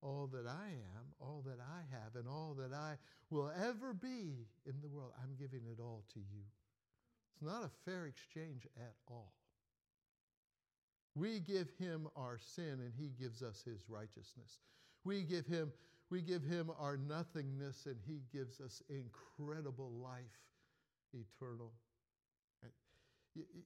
all 0.02 0.30
that 0.32 0.46
I 0.48 0.68
am, 0.68 1.06
all 1.20 1.44
that 1.48 1.60
I 1.60 1.82
have, 1.96 2.16
and 2.16 2.28
all 2.28 2.56
that 2.60 2.74
I 2.74 2.98
will 3.30 3.52
ever 3.66 3.94
be 3.94 4.46
in 4.66 4.76
the 4.82 4.88
world, 4.88 5.12
I'm 5.22 5.36
giving 5.38 5.66
it 5.72 5.82
all 5.82 6.04
to 6.14 6.20
you. 6.20 6.44
It's 7.34 7.42
not 7.42 7.64
a 7.64 7.90
fair 7.90 8.06
exchange 8.06 8.68
at 8.78 8.94
all. 9.08 9.34
We 11.16 11.40
give 11.40 11.70
him 11.80 12.08
our 12.16 12.38
sin 12.38 12.80
and 12.80 12.94
he 12.96 13.10
gives 13.20 13.42
us 13.42 13.64
his 13.66 13.82
righteousness. 13.90 14.60
We 15.04 15.24
give 15.24 15.48
him 15.48 15.72
we 16.10 16.22
give 16.22 16.44
him 16.44 16.72
our 16.80 16.98
nothingness 16.98 17.86
and 17.86 17.98
he 18.06 18.22
gives 18.32 18.62
us 18.62 18.82
incredible 18.90 19.92
life 19.92 20.24
eternal. 21.14 21.72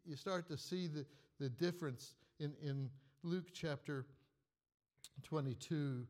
You 0.06 0.16
start 0.16 0.48
to 0.50 0.58
see 0.58 0.88
the, 0.88 1.06
the 1.40 1.50
difference 1.50 2.16
in, 2.40 2.54
in 2.62 2.90
Luke 3.24 3.48
chapter 3.54 4.06
22 5.24 6.06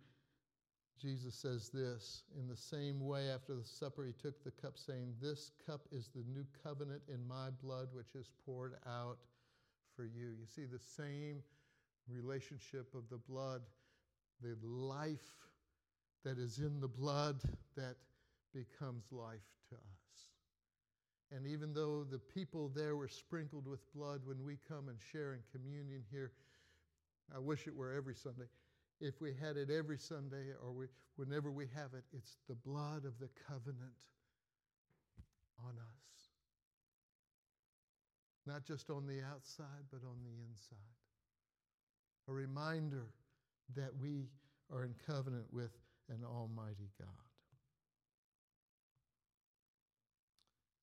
Jesus 1.02 1.34
says 1.34 1.70
this 1.70 2.24
In 2.38 2.48
the 2.48 2.56
same 2.56 3.00
way, 3.04 3.30
after 3.30 3.56
the 3.56 3.66
supper, 3.66 4.06
he 4.06 4.14
took 4.14 4.44
the 4.44 4.52
cup, 4.52 4.78
saying, 4.78 5.16
This 5.20 5.52
cup 5.66 5.82
is 5.92 6.10
the 6.14 6.24
new 6.32 6.46
covenant 6.64 7.02
in 7.12 7.28
my 7.28 7.50
blood, 7.64 7.88
which 7.92 8.14
is 8.14 8.30
poured 8.46 8.76
out 8.88 9.18
for 9.96 10.06
you. 10.06 10.28
You 10.40 10.46
see 10.46 10.66
the 10.66 10.80
same 10.80 11.42
relationship 12.08 12.94
of 12.94 13.10
the 13.10 13.18
blood, 13.18 13.62
the 14.44 14.56
life 14.64 15.34
that 16.24 16.38
is 16.38 16.60
in 16.60 16.80
the 16.80 16.88
blood 16.88 17.42
that 17.76 17.96
becomes 18.54 19.06
life 19.12 19.40
to 19.70 19.76
us. 19.76 20.30
And 21.32 21.48
even 21.48 21.74
though 21.74 22.04
the 22.04 22.20
people 22.20 22.70
there 22.76 22.96
were 22.96 23.08
sprinkled 23.08 23.68
with 23.68 23.80
blood 23.94 24.22
when 24.26 24.44
we 24.44 24.58
come 24.68 24.90
and 24.90 24.98
share 25.12 25.34
in 25.34 25.40
communion 25.52 26.04
here, 26.12 26.32
I 27.34 27.40
wish 27.40 27.68
it 27.68 27.76
were 27.76 27.94
every 27.94 28.16
Sunday 28.16 28.48
if 29.02 29.20
we 29.20 29.34
had 29.34 29.58
it 29.58 29.70
every 29.70 29.98
Sunday 29.98 30.54
or 30.64 30.72
we, 30.72 30.86
whenever 31.16 31.52
we 31.52 31.66
have 31.76 31.94
it, 31.94 32.04
it's 32.14 32.38
the 32.48 32.56
blood 32.56 33.04
of 33.04 33.18
the 33.20 33.30
covenant 33.48 33.98
on 35.66 35.72
us. 35.72 36.30
Not 38.46 38.64
just 38.64 38.90
on 38.90 39.08
the 39.08 39.22
outside, 39.24 39.86
but 39.92 40.02
on 40.04 40.18
the 40.24 40.44
inside. 40.50 40.78
A 42.30 42.32
reminder 42.32 43.08
that 43.76 43.92
we 44.00 44.28
are 44.72 44.84
in 44.84 44.94
covenant 45.06 45.46
with 45.52 45.72
an 46.12 46.24
almighty 46.26 46.90
God. 47.00 47.10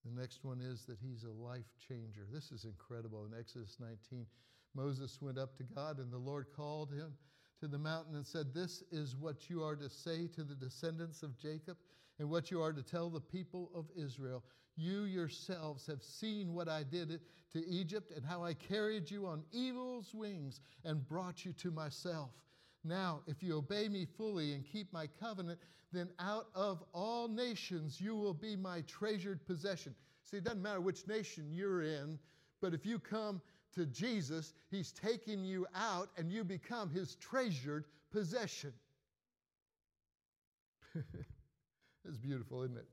The 0.04 0.20
next 0.20 0.44
one 0.44 0.60
is 0.60 0.84
that 0.86 0.98
he's 1.00 1.24
a 1.24 1.30
life 1.30 1.70
changer. 1.86 2.26
This 2.32 2.50
is 2.50 2.64
incredible. 2.64 3.26
In 3.30 3.38
Exodus 3.38 3.76
19, 3.78 4.26
Moses 4.74 5.18
went 5.20 5.38
up 5.38 5.56
to 5.56 5.64
God, 5.64 5.98
and 5.98 6.10
the 6.10 6.18
Lord 6.18 6.46
called 6.56 6.90
him 6.90 7.12
to 7.60 7.68
the 7.68 7.78
mountain 7.78 8.14
and 8.14 8.26
said, 8.26 8.54
This 8.54 8.82
is 8.90 9.16
what 9.16 9.50
you 9.50 9.62
are 9.62 9.76
to 9.76 9.90
say 9.90 10.26
to 10.28 10.44
the 10.44 10.54
descendants 10.54 11.22
of 11.22 11.38
Jacob, 11.38 11.76
and 12.18 12.30
what 12.30 12.50
you 12.50 12.62
are 12.62 12.72
to 12.72 12.82
tell 12.82 13.10
the 13.10 13.20
people 13.20 13.70
of 13.74 13.86
Israel. 13.96 14.42
You 14.76 15.02
yourselves 15.04 15.86
have 15.86 16.02
seen 16.02 16.54
what 16.54 16.68
I 16.68 16.84
did 16.84 17.20
to 17.52 17.68
Egypt, 17.68 18.12
and 18.14 18.24
how 18.24 18.44
I 18.44 18.54
carried 18.54 19.10
you 19.10 19.26
on 19.26 19.42
eagle's 19.52 20.14
wings 20.14 20.60
and 20.84 21.06
brought 21.06 21.44
you 21.44 21.52
to 21.54 21.70
myself. 21.70 22.30
Now, 22.84 23.20
if 23.26 23.42
you 23.42 23.56
obey 23.56 23.88
me 23.88 24.06
fully 24.16 24.54
and 24.54 24.64
keep 24.64 24.92
my 24.92 25.08
covenant, 25.20 25.58
then 25.92 26.08
out 26.18 26.48
of 26.54 26.82
all 26.92 27.28
nations 27.28 28.00
you 28.00 28.16
will 28.16 28.34
be 28.34 28.56
my 28.56 28.82
treasured 28.82 29.44
possession. 29.46 29.94
See, 30.24 30.36
it 30.36 30.44
doesn't 30.44 30.62
matter 30.62 30.80
which 30.80 31.06
nation 31.06 31.50
you're 31.52 31.82
in, 31.82 32.18
but 32.60 32.74
if 32.74 32.84
you 32.84 32.98
come 32.98 33.40
to 33.74 33.86
Jesus, 33.86 34.54
He's 34.70 34.92
taking 34.92 35.44
you 35.44 35.66
out 35.74 36.10
and 36.16 36.30
you 36.30 36.44
become 36.44 36.90
His 36.90 37.16
treasured 37.16 37.84
possession. 38.12 38.72
it's 42.04 42.18
beautiful, 42.18 42.62
isn't 42.62 42.76
it? 42.76 42.86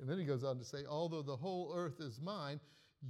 And 0.00 0.10
then 0.10 0.18
he 0.18 0.24
goes 0.24 0.42
on 0.42 0.58
to 0.58 0.64
say, 0.64 0.78
Although 0.88 1.22
the 1.22 1.36
whole 1.36 1.72
earth 1.74 2.00
is 2.00 2.20
mine, 2.20 2.58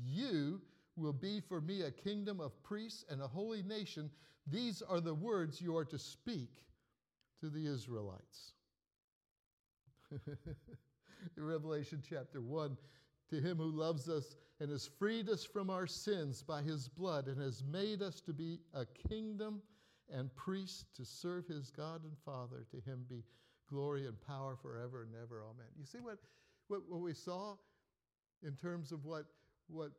you 0.05 0.61
will 0.97 1.13
be 1.13 1.41
for 1.41 1.61
me 1.61 1.83
a 1.83 1.91
kingdom 1.91 2.41
of 2.41 2.63
priests 2.63 3.05
and 3.09 3.21
a 3.21 3.27
holy 3.27 3.63
nation. 3.63 4.11
These 4.47 4.83
are 4.83 5.01
the 5.01 5.15
words 5.15 5.61
you 5.61 5.77
are 5.77 5.85
to 5.87 5.99
speak 5.99 6.65
to 7.41 7.49
the 7.49 7.67
Israelites. 7.67 8.53
In 11.37 11.45
Revelation 11.45 12.03
chapter 12.07 12.41
1, 12.41 12.77
to 13.31 13.41
him 13.41 13.57
who 13.57 13.71
loves 13.71 14.09
us 14.09 14.37
and 14.61 14.71
has 14.71 14.89
freed 14.99 15.29
us 15.29 15.45
from 15.45 15.71
our 15.71 15.87
sins 15.87 16.43
by 16.43 16.63
his 16.63 16.89
blood 16.89 17.29
and 17.29 17.41
has 17.41 17.65
made 17.65 18.03
us 18.03 18.21
to 18.21 18.33
be 18.33 18.59
a 18.75 18.85
kingdom 19.09 19.63
and 20.13 20.35
priests 20.37 20.85
to 20.95 21.05
serve 21.05 21.47
his 21.47 21.71
God 21.71 22.05
and 22.05 22.17
Father. 22.25 22.67
To 22.71 22.91
him 22.91 23.05
be 23.09 23.25
glory 23.69 24.07
and 24.07 24.21
power 24.21 24.57
forever 24.61 25.03
and 25.03 25.13
ever. 25.23 25.43
Amen. 25.43 25.67
You 25.79 25.87
see 25.87 25.99
what, 25.99 26.19
what, 26.69 26.83
what 26.89 27.01
we 27.01 27.15
saw 27.15 27.57
in 28.47 28.55
terms 28.55 28.93
of 28.93 29.05
what, 29.05 29.25
what 29.69 29.93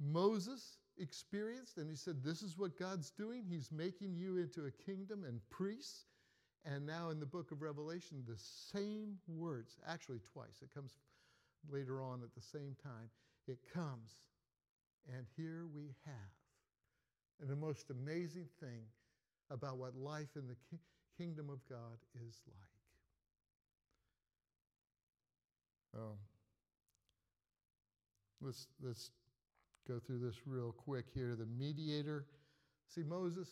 Moses 0.00 0.78
experienced? 0.98 1.78
And 1.78 1.88
he 1.88 1.96
said, 1.96 2.22
This 2.22 2.42
is 2.42 2.56
what 2.56 2.78
God's 2.78 3.10
doing. 3.10 3.44
He's 3.48 3.70
making 3.72 4.14
you 4.14 4.38
into 4.38 4.66
a 4.66 4.70
kingdom 4.70 5.24
and 5.24 5.40
priests. 5.50 6.06
And 6.64 6.84
now 6.84 7.10
in 7.10 7.20
the 7.20 7.26
book 7.26 7.52
of 7.52 7.62
Revelation, 7.62 8.24
the 8.26 8.38
same 8.38 9.18
words, 9.28 9.76
actually 9.86 10.18
twice, 10.32 10.62
it 10.62 10.74
comes 10.74 10.96
later 11.70 12.02
on 12.02 12.22
at 12.22 12.34
the 12.34 12.40
same 12.40 12.74
time, 12.82 13.08
it 13.46 13.58
comes. 13.72 14.16
And 15.16 15.26
here 15.36 15.66
we 15.72 15.94
have. 16.04 16.34
And 17.40 17.48
the 17.48 17.56
most 17.56 17.90
amazing 17.90 18.46
thing 18.60 18.82
about 19.50 19.76
what 19.78 19.94
life 19.94 20.30
in 20.34 20.48
the 20.48 20.56
ki- 20.70 20.80
kingdom 21.16 21.50
of 21.50 21.60
God 21.68 21.98
is 22.26 22.40
like. 22.48 22.76
Um, 26.02 26.18
let's, 28.40 28.66
let's 28.82 29.10
go 29.86 29.98
through 29.98 30.18
this 30.18 30.36
real 30.46 30.72
quick 30.72 31.06
here. 31.14 31.36
The 31.36 31.46
mediator. 31.46 32.26
See, 32.88 33.02
Moses, 33.02 33.48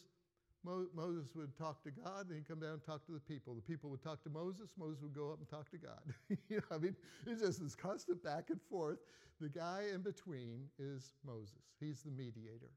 Mo- 0.64 0.88
Moses 0.94 1.28
would 1.34 1.56
talk 1.56 1.82
to 1.84 1.90
God, 1.90 2.26
and 2.28 2.36
he'd 2.36 2.48
come 2.48 2.60
down 2.60 2.72
and 2.72 2.84
talk 2.84 3.04
to 3.06 3.12
the 3.12 3.20
people. 3.20 3.54
The 3.54 3.62
people 3.62 3.90
would 3.90 4.02
talk 4.02 4.22
to 4.24 4.30
Moses. 4.30 4.70
Moses 4.78 5.02
would 5.02 5.14
go 5.14 5.30
up 5.30 5.38
and 5.38 5.48
talk 5.48 5.70
to 5.70 5.78
God. 5.78 6.00
you 6.48 6.56
know, 6.56 6.62
I 6.70 6.78
mean, 6.78 6.96
it's 7.26 7.42
just 7.42 7.62
this 7.62 7.74
constant 7.74 8.22
back 8.22 8.50
and 8.50 8.60
forth. 8.70 8.98
The 9.40 9.48
guy 9.48 9.84
in 9.92 10.02
between 10.02 10.68
is 10.78 11.12
Moses. 11.24 11.74
He's 11.80 12.02
the 12.02 12.10
mediator. 12.10 12.70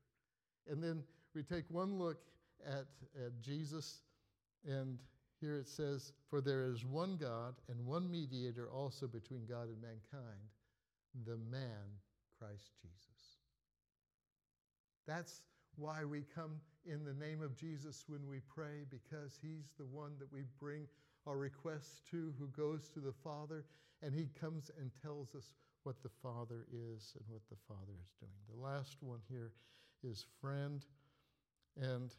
And 0.69 0.83
then 0.83 1.03
we 1.33 1.43
take 1.43 1.65
one 1.69 1.97
look 1.97 2.17
at, 2.65 2.85
at 3.23 3.39
Jesus, 3.41 4.01
and 4.67 4.97
here 5.39 5.55
it 5.55 5.67
says, 5.67 6.13
For 6.29 6.41
there 6.41 6.65
is 6.65 6.83
one 6.83 7.15
God 7.15 7.55
and 7.69 7.85
one 7.85 8.09
mediator 8.09 8.69
also 8.69 9.07
between 9.07 9.45
God 9.45 9.67
and 9.69 9.81
mankind, 9.81 10.41
the 11.25 11.37
man, 11.49 11.85
Christ 12.39 12.71
Jesus. 12.81 13.16
That's 15.07 15.41
why 15.75 16.03
we 16.03 16.23
come 16.35 16.59
in 16.85 17.03
the 17.03 17.13
name 17.13 17.41
of 17.41 17.55
Jesus 17.55 18.03
when 18.07 18.27
we 18.27 18.39
pray, 18.53 18.85
because 18.89 19.39
He's 19.41 19.71
the 19.77 19.85
one 19.85 20.13
that 20.19 20.31
we 20.31 20.43
bring 20.59 20.87
our 21.25 21.37
requests 21.37 22.01
to, 22.11 22.33
who 22.39 22.47
goes 22.47 22.89
to 22.89 22.99
the 22.99 23.13
Father, 23.23 23.65
and 24.01 24.13
He 24.13 24.29
comes 24.39 24.71
and 24.79 24.91
tells 25.01 25.33
us 25.35 25.53
what 25.83 26.01
the 26.03 26.09
Father 26.21 26.65
is 26.71 27.13
and 27.15 27.25
what 27.29 27.41
the 27.49 27.57
Father 27.67 27.93
is 28.01 28.11
doing. 28.19 28.31
The 28.53 28.61
last 28.61 28.97
one 29.01 29.19
here 29.29 29.51
is 30.03 30.25
friend, 30.41 30.85
and 31.79 32.13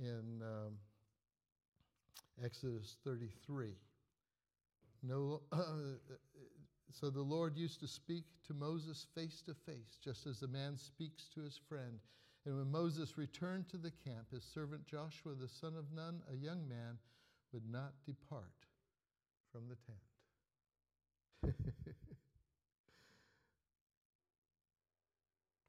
in 0.00 0.42
um, 0.42 0.74
Exodus 2.44 2.96
33. 3.04 3.68
No, 5.02 5.42
uh, 5.52 5.58
so 6.92 7.10
the 7.10 7.22
Lord 7.22 7.56
used 7.56 7.80
to 7.80 7.88
speak 7.88 8.24
to 8.46 8.54
Moses 8.54 9.06
face 9.14 9.42
to 9.46 9.54
face, 9.54 9.98
just 10.02 10.26
as 10.26 10.42
a 10.42 10.48
man 10.48 10.76
speaks 10.76 11.28
to 11.34 11.42
his 11.42 11.58
friend. 11.68 11.98
And 12.44 12.56
when 12.56 12.70
Moses 12.70 13.16
returned 13.16 13.68
to 13.68 13.76
the 13.76 13.92
camp, 14.04 14.30
his 14.32 14.44
servant 14.44 14.84
Joshua, 14.86 15.34
the 15.34 15.48
son 15.48 15.74
of 15.76 15.92
Nun, 15.94 16.22
a 16.32 16.36
young 16.36 16.68
man, 16.68 16.98
would 17.52 17.70
not 17.70 17.92
depart 18.04 18.52
from 19.52 19.68
the 19.68 19.76
tent. 19.76 19.98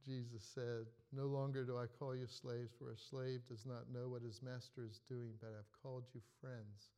Jesus 0.06 0.44
said, 0.54 0.86
No 1.12 1.28
longer 1.28 1.64
do 1.64 1.78
I 1.78 1.86
call 2.00 2.16
you 2.16 2.28
slaves, 2.28 2.74
for 2.78 2.92
a 2.92 2.98
slave 2.98 3.42
does 3.48 3.66
not 3.66 3.92
know 3.94 4.10
what 4.10 4.22
his 4.22 4.42
master 4.42 4.84
is 4.84 5.00
doing, 5.08 5.32
but 5.40 5.54
I've 5.58 5.82
called 5.82 6.04
you 6.14 6.22
friends, 6.42 6.90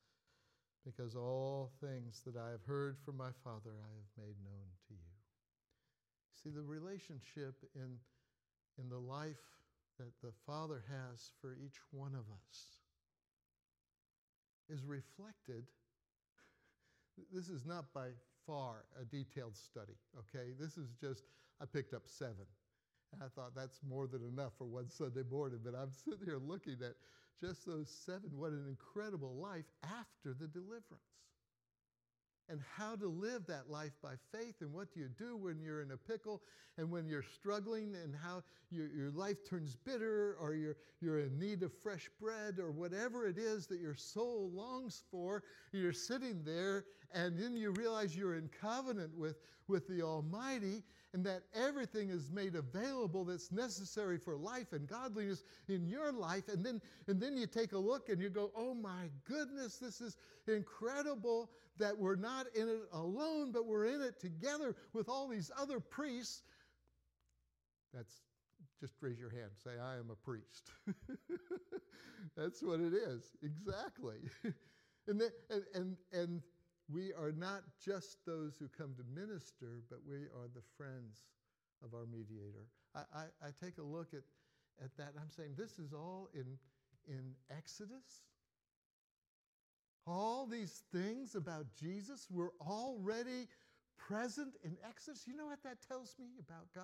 because 0.85 1.15
all 1.15 1.71
things 1.81 2.21
that 2.25 2.37
I 2.37 2.51
have 2.51 2.63
heard 2.65 2.97
from 3.03 3.17
my 3.17 3.31
Father 3.43 3.71
I 3.73 3.91
have 3.97 4.25
made 4.25 4.35
known 4.43 4.69
to 4.87 4.93
you. 4.93 5.15
See, 6.43 6.51
the 6.51 6.61
relationship 6.61 7.55
in, 7.75 7.97
in 8.77 8.89
the 8.89 8.99
life 8.99 9.41
that 9.97 10.13
the 10.21 10.31
Father 10.45 10.83
has 10.87 11.31
for 11.41 11.55
each 11.55 11.79
one 11.91 12.13
of 12.13 12.25
us 12.29 12.79
is 14.69 14.83
reflected. 14.83 15.65
This 17.33 17.47
is 17.47 17.65
not 17.65 17.93
by 17.93 18.09
far 18.45 18.83
a 19.01 19.05
detailed 19.05 19.55
study, 19.55 19.95
okay? 20.19 20.51
This 20.59 20.77
is 20.77 20.89
just, 20.99 21.23
I 21.61 21.65
picked 21.65 21.93
up 21.93 22.03
seven. 22.05 22.45
And 23.15 23.23
I 23.23 23.29
thought 23.33 23.55
that's 23.55 23.79
more 23.87 24.07
than 24.07 24.21
enough 24.27 24.53
for 24.57 24.65
one 24.65 24.89
Sunday 24.89 25.23
morning, 25.29 25.59
but 25.63 25.73
I'm 25.73 25.91
sitting 25.91 26.25
here 26.25 26.37
looking 26.37 26.77
at 26.83 26.95
just 27.41 27.65
those 27.65 27.89
seven. 27.89 28.29
What 28.35 28.51
an 28.51 28.65
incredible 28.67 29.35
life 29.35 29.65
after 29.83 30.33
the 30.37 30.47
deliverance 30.47 31.15
and 32.49 32.59
how 32.77 32.95
to 32.95 33.07
live 33.07 33.45
that 33.47 33.69
life 33.69 33.93
by 34.03 34.13
faith 34.31 34.55
and 34.61 34.71
what 34.71 34.93
do 34.93 34.99
you 34.99 35.09
do 35.17 35.35
when 35.35 35.59
you're 35.59 35.81
in 35.81 35.91
a 35.91 35.97
pickle 35.97 36.41
and 36.77 36.89
when 36.91 37.07
you're 37.07 37.23
struggling 37.23 37.95
and 38.03 38.13
how 38.15 38.43
your, 38.69 38.87
your 38.87 39.09
life 39.11 39.37
turns 39.49 39.75
bitter 39.75 40.37
or 40.39 40.53
you're, 40.53 40.75
you're 41.01 41.21
in 41.21 41.39
need 41.39 41.63
of 41.63 41.71
fresh 41.73 42.09
bread 42.19 42.59
or 42.59 42.71
whatever 42.71 43.27
it 43.27 43.37
is 43.37 43.65
that 43.67 43.79
your 43.79 43.95
soul 43.95 44.51
longs 44.53 45.03
for 45.09 45.41
you're 45.71 45.93
sitting 45.93 46.43
there 46.43 46.85
and 47.13 47.37
then 47.37 47.55
you 47.55 47.71
realize 47.71 48.15
you're 48.15 48.35
in 48.35 48.49
covenant 48.61 49.11
with, 49.17 49.37
with 49.67 49.87
the 49.87 50.03
almighty 50.03 50.83
and 51.15 51.25
that 51.25 51.43
everything 51.55 52.09
is 52.09 52.29
made 52.29 52.55
available 52.55 53.23
that's 53.23 53.49
necessary 53.49 54.17
for 54.17 54.35
life 54.35 54.73
and 54.73 54.85
godliness 54.85 55.45
in 55.69 55.87
your 55.87 56.11
life. 56.11 56.49
And 56.49 56.63
then 56.63 56.81
and 57.07 57.21
then 57.21 57.37
you 57.37 57.47
take 57.47 57.71
a 57.71 57.77
look 57.77 58.09
and 58.09 58.21
you 58.21 58.29
go 58.29 58.51
oh 58.53 58.73
my 58.73 59.09
goodness 59.23 59.77
this 59.77 60.01
is 60.01 60.17
incredible 60.45 61.49
that 61.77 61.97
we're 61.97 62.17
not 62.17 62.47
in 62.53 62.67
it 62.67 62.81
alone 62.91 63.53
but 63.53 63.65
we're 63.65 63.85
in 63.85 64.01
it 64.01 64.19
together 64.19 64.75
with 64.91 65.07
all 65.07 65.29
these 65.29 65.49
other 65.57 65.79
priests. 65.79 66.43
That's 67.93 68.13
just 68.81 68.95
raise 68.99 69.17
your 69.17 69.29
hand. 69.29 69.51
Say 69.63 69.71
i 69.81 69.95
am 69.95 70.11
a 70.11 70.15
priest. 70.15 70.71
That's 72.37 72.61
what 72.61 72.81
it 72.81 72.93
is. 72.93 73.23
Exactly. 73.41 74.17
And, 75.07 75.21
the, 75.21 75.31
and, 75.51 75.63
and, 75.75 75.97
and 76.13 76.41
we 76.91 77.13
are 77.13 77.31
not 77.31 77.63
just 77.83 78.17
those 78.25 78.57
who 78.57 78.67
come 78.67 78.93
to 78.97 79.21
minister, 79.21 79.81
but 79.89 79.99
we 80.07 80.17
are 80.17 80.47
the 80.53 80.61
friends 80.77 81.23
of 81.83 81.93
our 81.93 82.05
mediator. 82.05 82.67
I, 82.93 82.99
I, 83.13 83.47
I, 83.47 83.49
take 83.63 83.77
a 83.79 83.83
look 83.83 84.13
at, 84.13 84.23
at 84.83 84.95
that 84.97 85.13
I'm 85.19 85.29
saying 85.29 85.55
this 85.57 85.79
is 85.79 85.93
all 85.93 86.29
in, 86.33 86.45
in 87.07 87.33
Exodus. 87.55 88.23
All 90.07 90.45
these 90.45 90.83
things 90.93 91.35
about 91.35 91.65
Jesus 91.79 92.27
were 92.29 92.53
already 92.61 93.47
present 93.97 94.55
in 94.63 94.77
Exodus. 94.87 95.23
You 95.25 95.35
know 95.35 95.47
what 95.47 95.63
that 95.63 95.77
tells 95.87 96.15
me 96.19 96.27
about 96.39 96.67
God? 96.73 96.83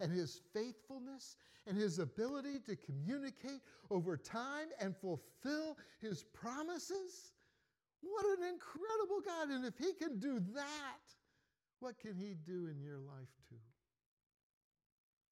And 0.00 0.12
his 0.12 0.40
faithfulness 0.52 1.36
and 1.66 1.76
his 1.76 1.98
ability 1.98 2.58
to 2.66 2.76
communicate 2.76 3.60
over 3.90 4.16
time 4.16 4.68
and 4.80 4.94
fulfill 4.96 5.78
his 6.00 6.24
promises. 6.24 7.31
What 8.02 8.24
an 8.38 8.44
incredible 8.44 9.20
God. 9.24 9.48
And 9.50 9.64
if 9.64 9.78
He 9.78 9.92
can 9.92 10.18
do 10.18 10.40
that, 10.54 11.02
what 11.80 11.98
can 11.98 12.16
He 12.16 12.34
do 12.46 12.68
in 12.68 12.80
your 12.82 12.98
life 12.98 13.30
too? 13.48 13.56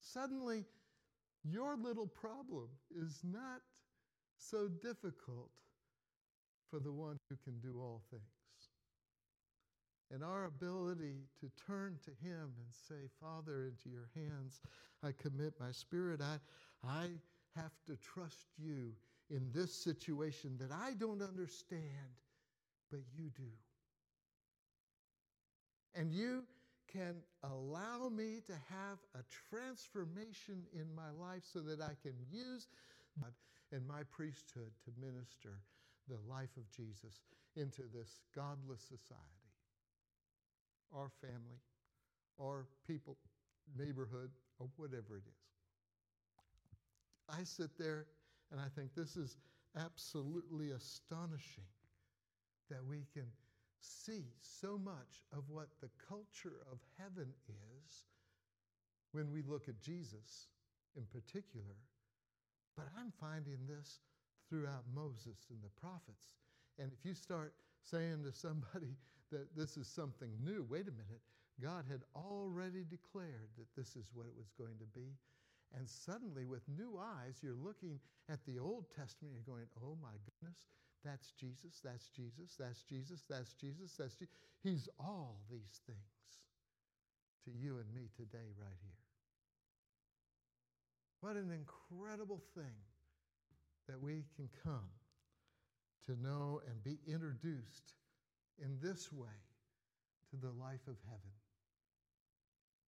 Suddenly, 0.01 0.65
your 1.45 1.77
little 1.77 2.07
problem 2.07 2.69
is 2.97 3.21
not 3.25 3.61
so 4.39 4.69
difficult 4.69 5.51
for 6.71 6.81
the 6.81 6.93
one 6.93 7.19
who 7.29 7.37
can 7.45 7.59
do 7.61 7.79
all 7.81 8.03
things. 8.11 8.23
And 10.13 10.25
our 10.25 10.47
ability 10.47 11.23
to 11.41 11.51
turn 11.67 11.99
to 12.05 12.11
Him 12.27 12.53
and 12.59 12.75
say, 12.89 13.09
Father, 13.21 13.65
into 13.65 13.89
your 13.89 14.09
hands 14.15 14.61
I 15.03 15.13
commit 15.13 15.55
my 15.61 15.71
spirit. 15.71 16.21
I, 16.21 16.39
I 16.87 17.09
have 17.57 17.73
to 17.87 17.97
trust 17.97 18.49
you 18.59 18.93
in 19.31 19.51
this 19.53 19.73
situation 19.73 20.57
that 20.59 20.73
I 20.73 20.93
don't 20.99 21.23
understand 21.23 22.19
but 22.91 23.01
you 23.17 23.31
do. 23.37 23.51
And 25.95 26.13
you 26.13 26.45
can 26.93 27.17
allow 27.43 28.09
me 28.09 28.41
to 28.47 28.53
have 28.53 28.99
a 29.15 29.23
transformation 29.49 30.63
in 30.73 30.87
my 30.95 31.11
life 31.19 31.43
so 31.53 31.61
that 31.61 31.81
I 31.81 31.95
can 32.03 32.15
use 32.31 32.67
God 33.21 33.33
and 33.73 33.87
my 33.87 34.03
priesthood 34.11 34.73
to 34.85 34.91
minister 35.01 35.61
the 36.09 36.19
life 36.29 36.57
of 36.57 36.69
Jesus 36.71 37.21
into 37.57 37.83
this 37.95 38.21
godless 38.35 38.81
society, 38.81 39.53
our 40.95 41.11
family, 41.21 41.61
our 42.41 42.67
people, 42.87 43.17
neighborhood, 43.79 44.31
or 44.59 44.69
whatever 44.77 45.17
it 45.17 45.23
is. 45.27 45.51
I 47.29 47.45
sit 47.45 47.71
there 47.79 48.07
and 48.51 48.61
I 48.61 48.67
think 48.75 48.95
this 48.95 49.17
is 49.17 49.37
absolutely 49.77 50.71
astonishing 50.71 51.65
that 52.71 52.85
we 52.89 53.05
can 53.13 53.27
see 53.81 54.25
so 54.41 54.79
much 54.79 55.25
of 55.33 55.45
what 55.49 55.69
the 55.81 55.91
culture 56.09 56.63
of 56.71 56.79
heaven 56.99 57.29
is 57.49 58.05
when 59.13 59.31
we 59.33 59.43
look 59.43 59.69
at 59.69 59.81
Jesus 59.81 60.49
in 60.97 61.05
particular. 61.13 61.77
But 62.77 62.87
I'm 62.99 63.13
finding 63.21 63.59
this 63.67 64.01
throughout 64.49 64.85
Moses 64.95 65.47
and 65.51 65.59
the 65.63 65.81
prophets. 65.81 66.39
And 66.79 66.91
if 66.93 67.05
you 67.05 67.15
start 67.15 67.53
saying 67.83 68.25
to 68.25 68.33
somebody 68.33 68.97
that 69.33 69.55
this 69.57 69.77
is 69.77 69.87
something 69.87 70.31
new, 70.43 70.67
wait 70.69 70.89
a 70.89 70.93
minute, 70.93 71.23
God 71.63 71.85
had 71.91 72.01
already 72.17 72.85
declared 72.89 73.51
that 73.59 73.69
this 73.77 73.97
is 73.97 74.09
what 74.15 74.27
it 74.27 74.35
was 74.37 74.51
going 74.59 74.79
to 74.79 74.89
be. 74.99 75.13
And 75.77 75.89
suddenly, 75.89 76.47
with 76.47 76.63
new 76.67 76.99
eyes, 76.99 77.39
you're 77.43 77.55
looking 77.55 78.01
at 78.29 78.45
the 78.45 78.59
Old 78.59 78.87
Testament, 78.91 79.35
you're 79.35 79.55
going, 79.55 79.69
oh 79.85 79.97
my 80.03 80.17
goodness, 80.27 80.67
That's 81.05 81.33
Jesus, 81.33 81.81
that's 81.83 82.09
Jesus, 82.09 82.57
that's 82.59 82.83
Jesus, 82.83 83.25
that's 83.29 83.55
Jesus, 83.55 83.95
that's 83.99 84.15
Jesus. 84.15 84.35
He's 84.63 84.89
all 84.99 85.41
these 85.51 85.81
things 85.87 85.99
to 87.45 87.51
you 87.51 87.79
and 87.79 87.95
me 87.95 88.09
today, 88.17 88.53
right 88.61 88.79
here. 88.83 89.01
What 91.21 91.37
an 91.37 91.51
incredible 91.51 92.43
thing 92.55 92.77
that 93.89 94.01
we 94.01 94.25
can 94.37 94.49
come 94.63 94.89
to 96.07 96.17
know 96.21 96.61
and 96.67 96.83
be 96.85 96.99
introduced 97.07 97.95
in 98.63 98.77
this 98.83 99.13
way 99.13 99.41
to 100.31 100.37
the 100.37 100.53
life 100.53 100.87
of 100.87 100.97
heaven. 101.07 101.35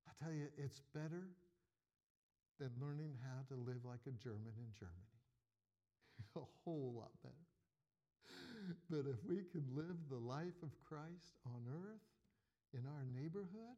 I 0.09 0.13
tell 0.23 0.33
you, 0.33 0.49
it's 0.59 0.81
better 0.95 1.29
than 2.61 2.71
learning 2.81 3.17
how 3.25 3.43
to 3.49 3.61
live 3.61 3.85
like 3.85 4.05
a 4.07 4.13
German 4.23 4.53
in 4.57 4.71
Germany. 4.79 5.13
a 6.37 6.41
whole 6.65 6.95
lot 6.97 7.11
better. 7.23 7.52
But 8.91 9.09
if 9.09 9.21
we 9.29 9.45
can 9.51 9.65
live 9.75 9.97
the 10.11 10.21
life 10.21 10.59
of 10.63 10.71
Christ 10.85 11.37
on 11.47 11.65
earth, 11.69 12.07
in 12.73 12.85
our 12.89 13.05
neighborhood, 13.13 13.77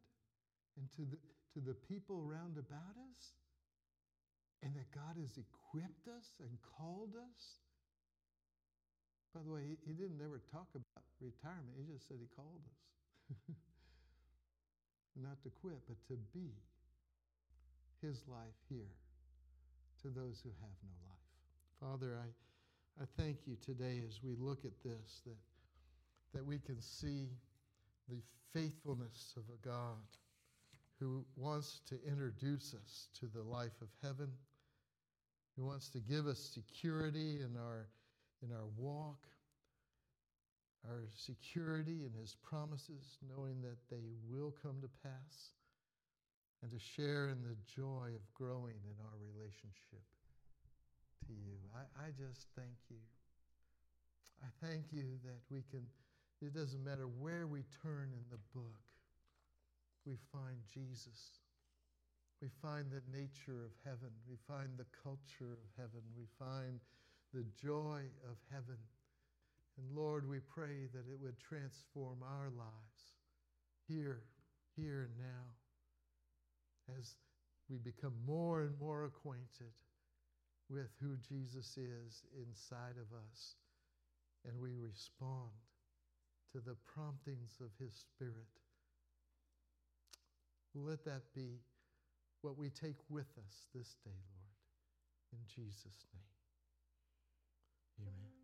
and 0.78 0.86
to 0.94 1.02
the, 1.02 1.18
to 1.54 1.60
the 1.60 1.74
people 1.86 2.22
round 2.22 2.58
about 2.58 2.94
us, 3.10 3.34
and 4.62 4.74
that 4.74 4.90
God 4.94 5.18
has 5.20 5.34
equipped 5.36 6.08
us 6.08 6.40
and 6.40 6.50
called 6.62 7.14
us. 7.18 7.42
By 9.34 9.42
the 9.42 9.52
way, 9.52 9.66
he, 9.66 9.76
he 9.82 9.94
didn't 9.94 10.22
ever 10.22 10.40
talk 10.50 10.70
about 10.74 11.04
retirement, 11.20 11.74
he 11.76 11.84
just 11.84 12.06
said 12.08 12.18
he 12.22 12.30
called 12.32 12.62
us. 12.64 12.80
Not 15.14 15.42
to 15.42 15.50
quit, 15.50 15.78
but 15.86 15.98
to 16.10 16.18
be 16.34 16.54
his 18.02 18.22
life 18.26 18.58
here 18.68 18.94
to 20.02 20.08
those 20.08 20.42
who 20.42 20.50
have 20.60 20.78
no 20.82 20.96
life. 21.08 21.30
Father, 21.80 22.18
I, 22.18 22.28
I 23.00 23.04
thank 23.20 23.38
you 23.46 23.56
today 23.64 24.02
as 24.06 24.20
we 24.22 24.36
look 24.38 24.64
at 24.64 24.80
this 24.84 25.22
that, 25.26 25.36
that 26.32 26.46
we 26.46 26.58
can 26.58 26.80
see 26.80 27.28
the 28.08 28.22
faithfulness 28.52 29.34
of 29.36 29.42
a 29.52 29.66
God 29.66 29.98
who 31.00 31.24
wants 31.36 31.80
to 31.88 31.96
introduce 32.06 32.72
us 32.72 33.08
to 33.18 33.26
the 33.26 33.42
life 33.42 33.82
of 33.82 33.88
heaven. 34.00 34.28
Who 35.56 35.64
wants 35.64 35.88
to 35.90 35.98
give 36.00 36.26
us 36.26 36.38
security 36.38 37.40
in 37.40 37.56
our, 37.56 37.88
in 38.42 38.52
our 38.52 38.66
walk, 38.76 39.26
our 40.88 41.02
security 41.16 42.04
in 42.04 42.12
His 42.20 42.36
promises, 42.42 43.18
knowing 43.28 43.60
that 43.62 43.78
they 43.90 44.02
will 44.28 44.54
come 44.62 44.76
to 44.82 44.88
pass, 45.02 45.50
and 46.62 46.70
to 46.70 46.78
share 46.78 47.28
in 47.28 47.42
the 47.42 47.56
joy 47.66 48.08
of 48.14 48.34
growing 48.34 48.74
in 48.84 48.96
our 49.04 49.18
relationship 49.34 50.02
to 51.26 51.32
you. 51.32 51.56
I, 51.74 52.06
I 52.06 52.08
just 52.10 52.46
thank 52.56 52.78
you. 52.90 53.02
I 54.42 54.48
thank 54.64 54.92
you 54.92 55.18
that 55.24 55.40
we 55.50 55.62
can, 55.70 55.86
it 56.42 56.54
doesn't 56.54 56.84
matter 56.84 57.06
where 57.06 57.46
we 57.46 57.64
turn 57.82 58.10
in 58.12 58.24
the 58.30 58.40
book, 58.52 58.82
we 60.04 60.16
find 60.32 60.58
Jesus 60.72 61.40
we 62.44 62.50
find 62.60 62.84
the 62.90 63.00
nature 63.16 63.64
of 63.64 63.72
heaven. 63.84 64.10
We 64.28 64.36
find 64.46 64.68
the 64.76 64.84
culture 65.02 65.56
of 65.56 65.70
heaven. 65.78 66.02
We 66.14 66.26
find 66.38 66.78
the 67.32 67.44
joy 67.56 68.02
of 68.28 68.36
heaven. 68.52 68.76
And 69.78 69.96
Lord, 69.96 70.28
we 70.28 70.40
pray 70.40 70.88
that 70.92 71.10
it 71.10 71.18
would 71.18 71.40
transform 71.40 72.18
our 72.22 72.50
lives 72.50 73.16
here, 73.88 74.24
here 74.76 75.08
and 75.08 75.18
now, 75.18 76.98
as 77.00 77.16
we 77.70 77.78
become 77.78 78.12
more 78.26 78.60
and 78.60 78.78
more 78.78 79.04
acquainted 79.04 79.72
with 80.70 80.90
who 81.00 81.16
Jesus 81.28 81.76
is 81.76 82.24
inside 82.36 82.96
of 82.96 83.12
us, 83.12 83.56
and 84.46 84.58
we 84.60 84.74
respond 84.74 85.52
to 86.52 86.60
the 86.60 86.76
promptings 86.94 87.58
of 87.60 87.70
His 87.78 87.94
Spirit. 87.94 88.48
Let 90.74 91.04
that 91.04 91.22
be 91.34 91.60
what 92.42 92.58
we 92.58 92.68
take 92.68 92.98
with 93.08 93.30
us 93.38 93.66
this 93.74 93.94
day, 94.04 94.10
Lord. 94.10 94.54
In 95.32 95.38
Jesus' 95.46 96.04
name. 96.12 98.08
Amen. 98.08 98.43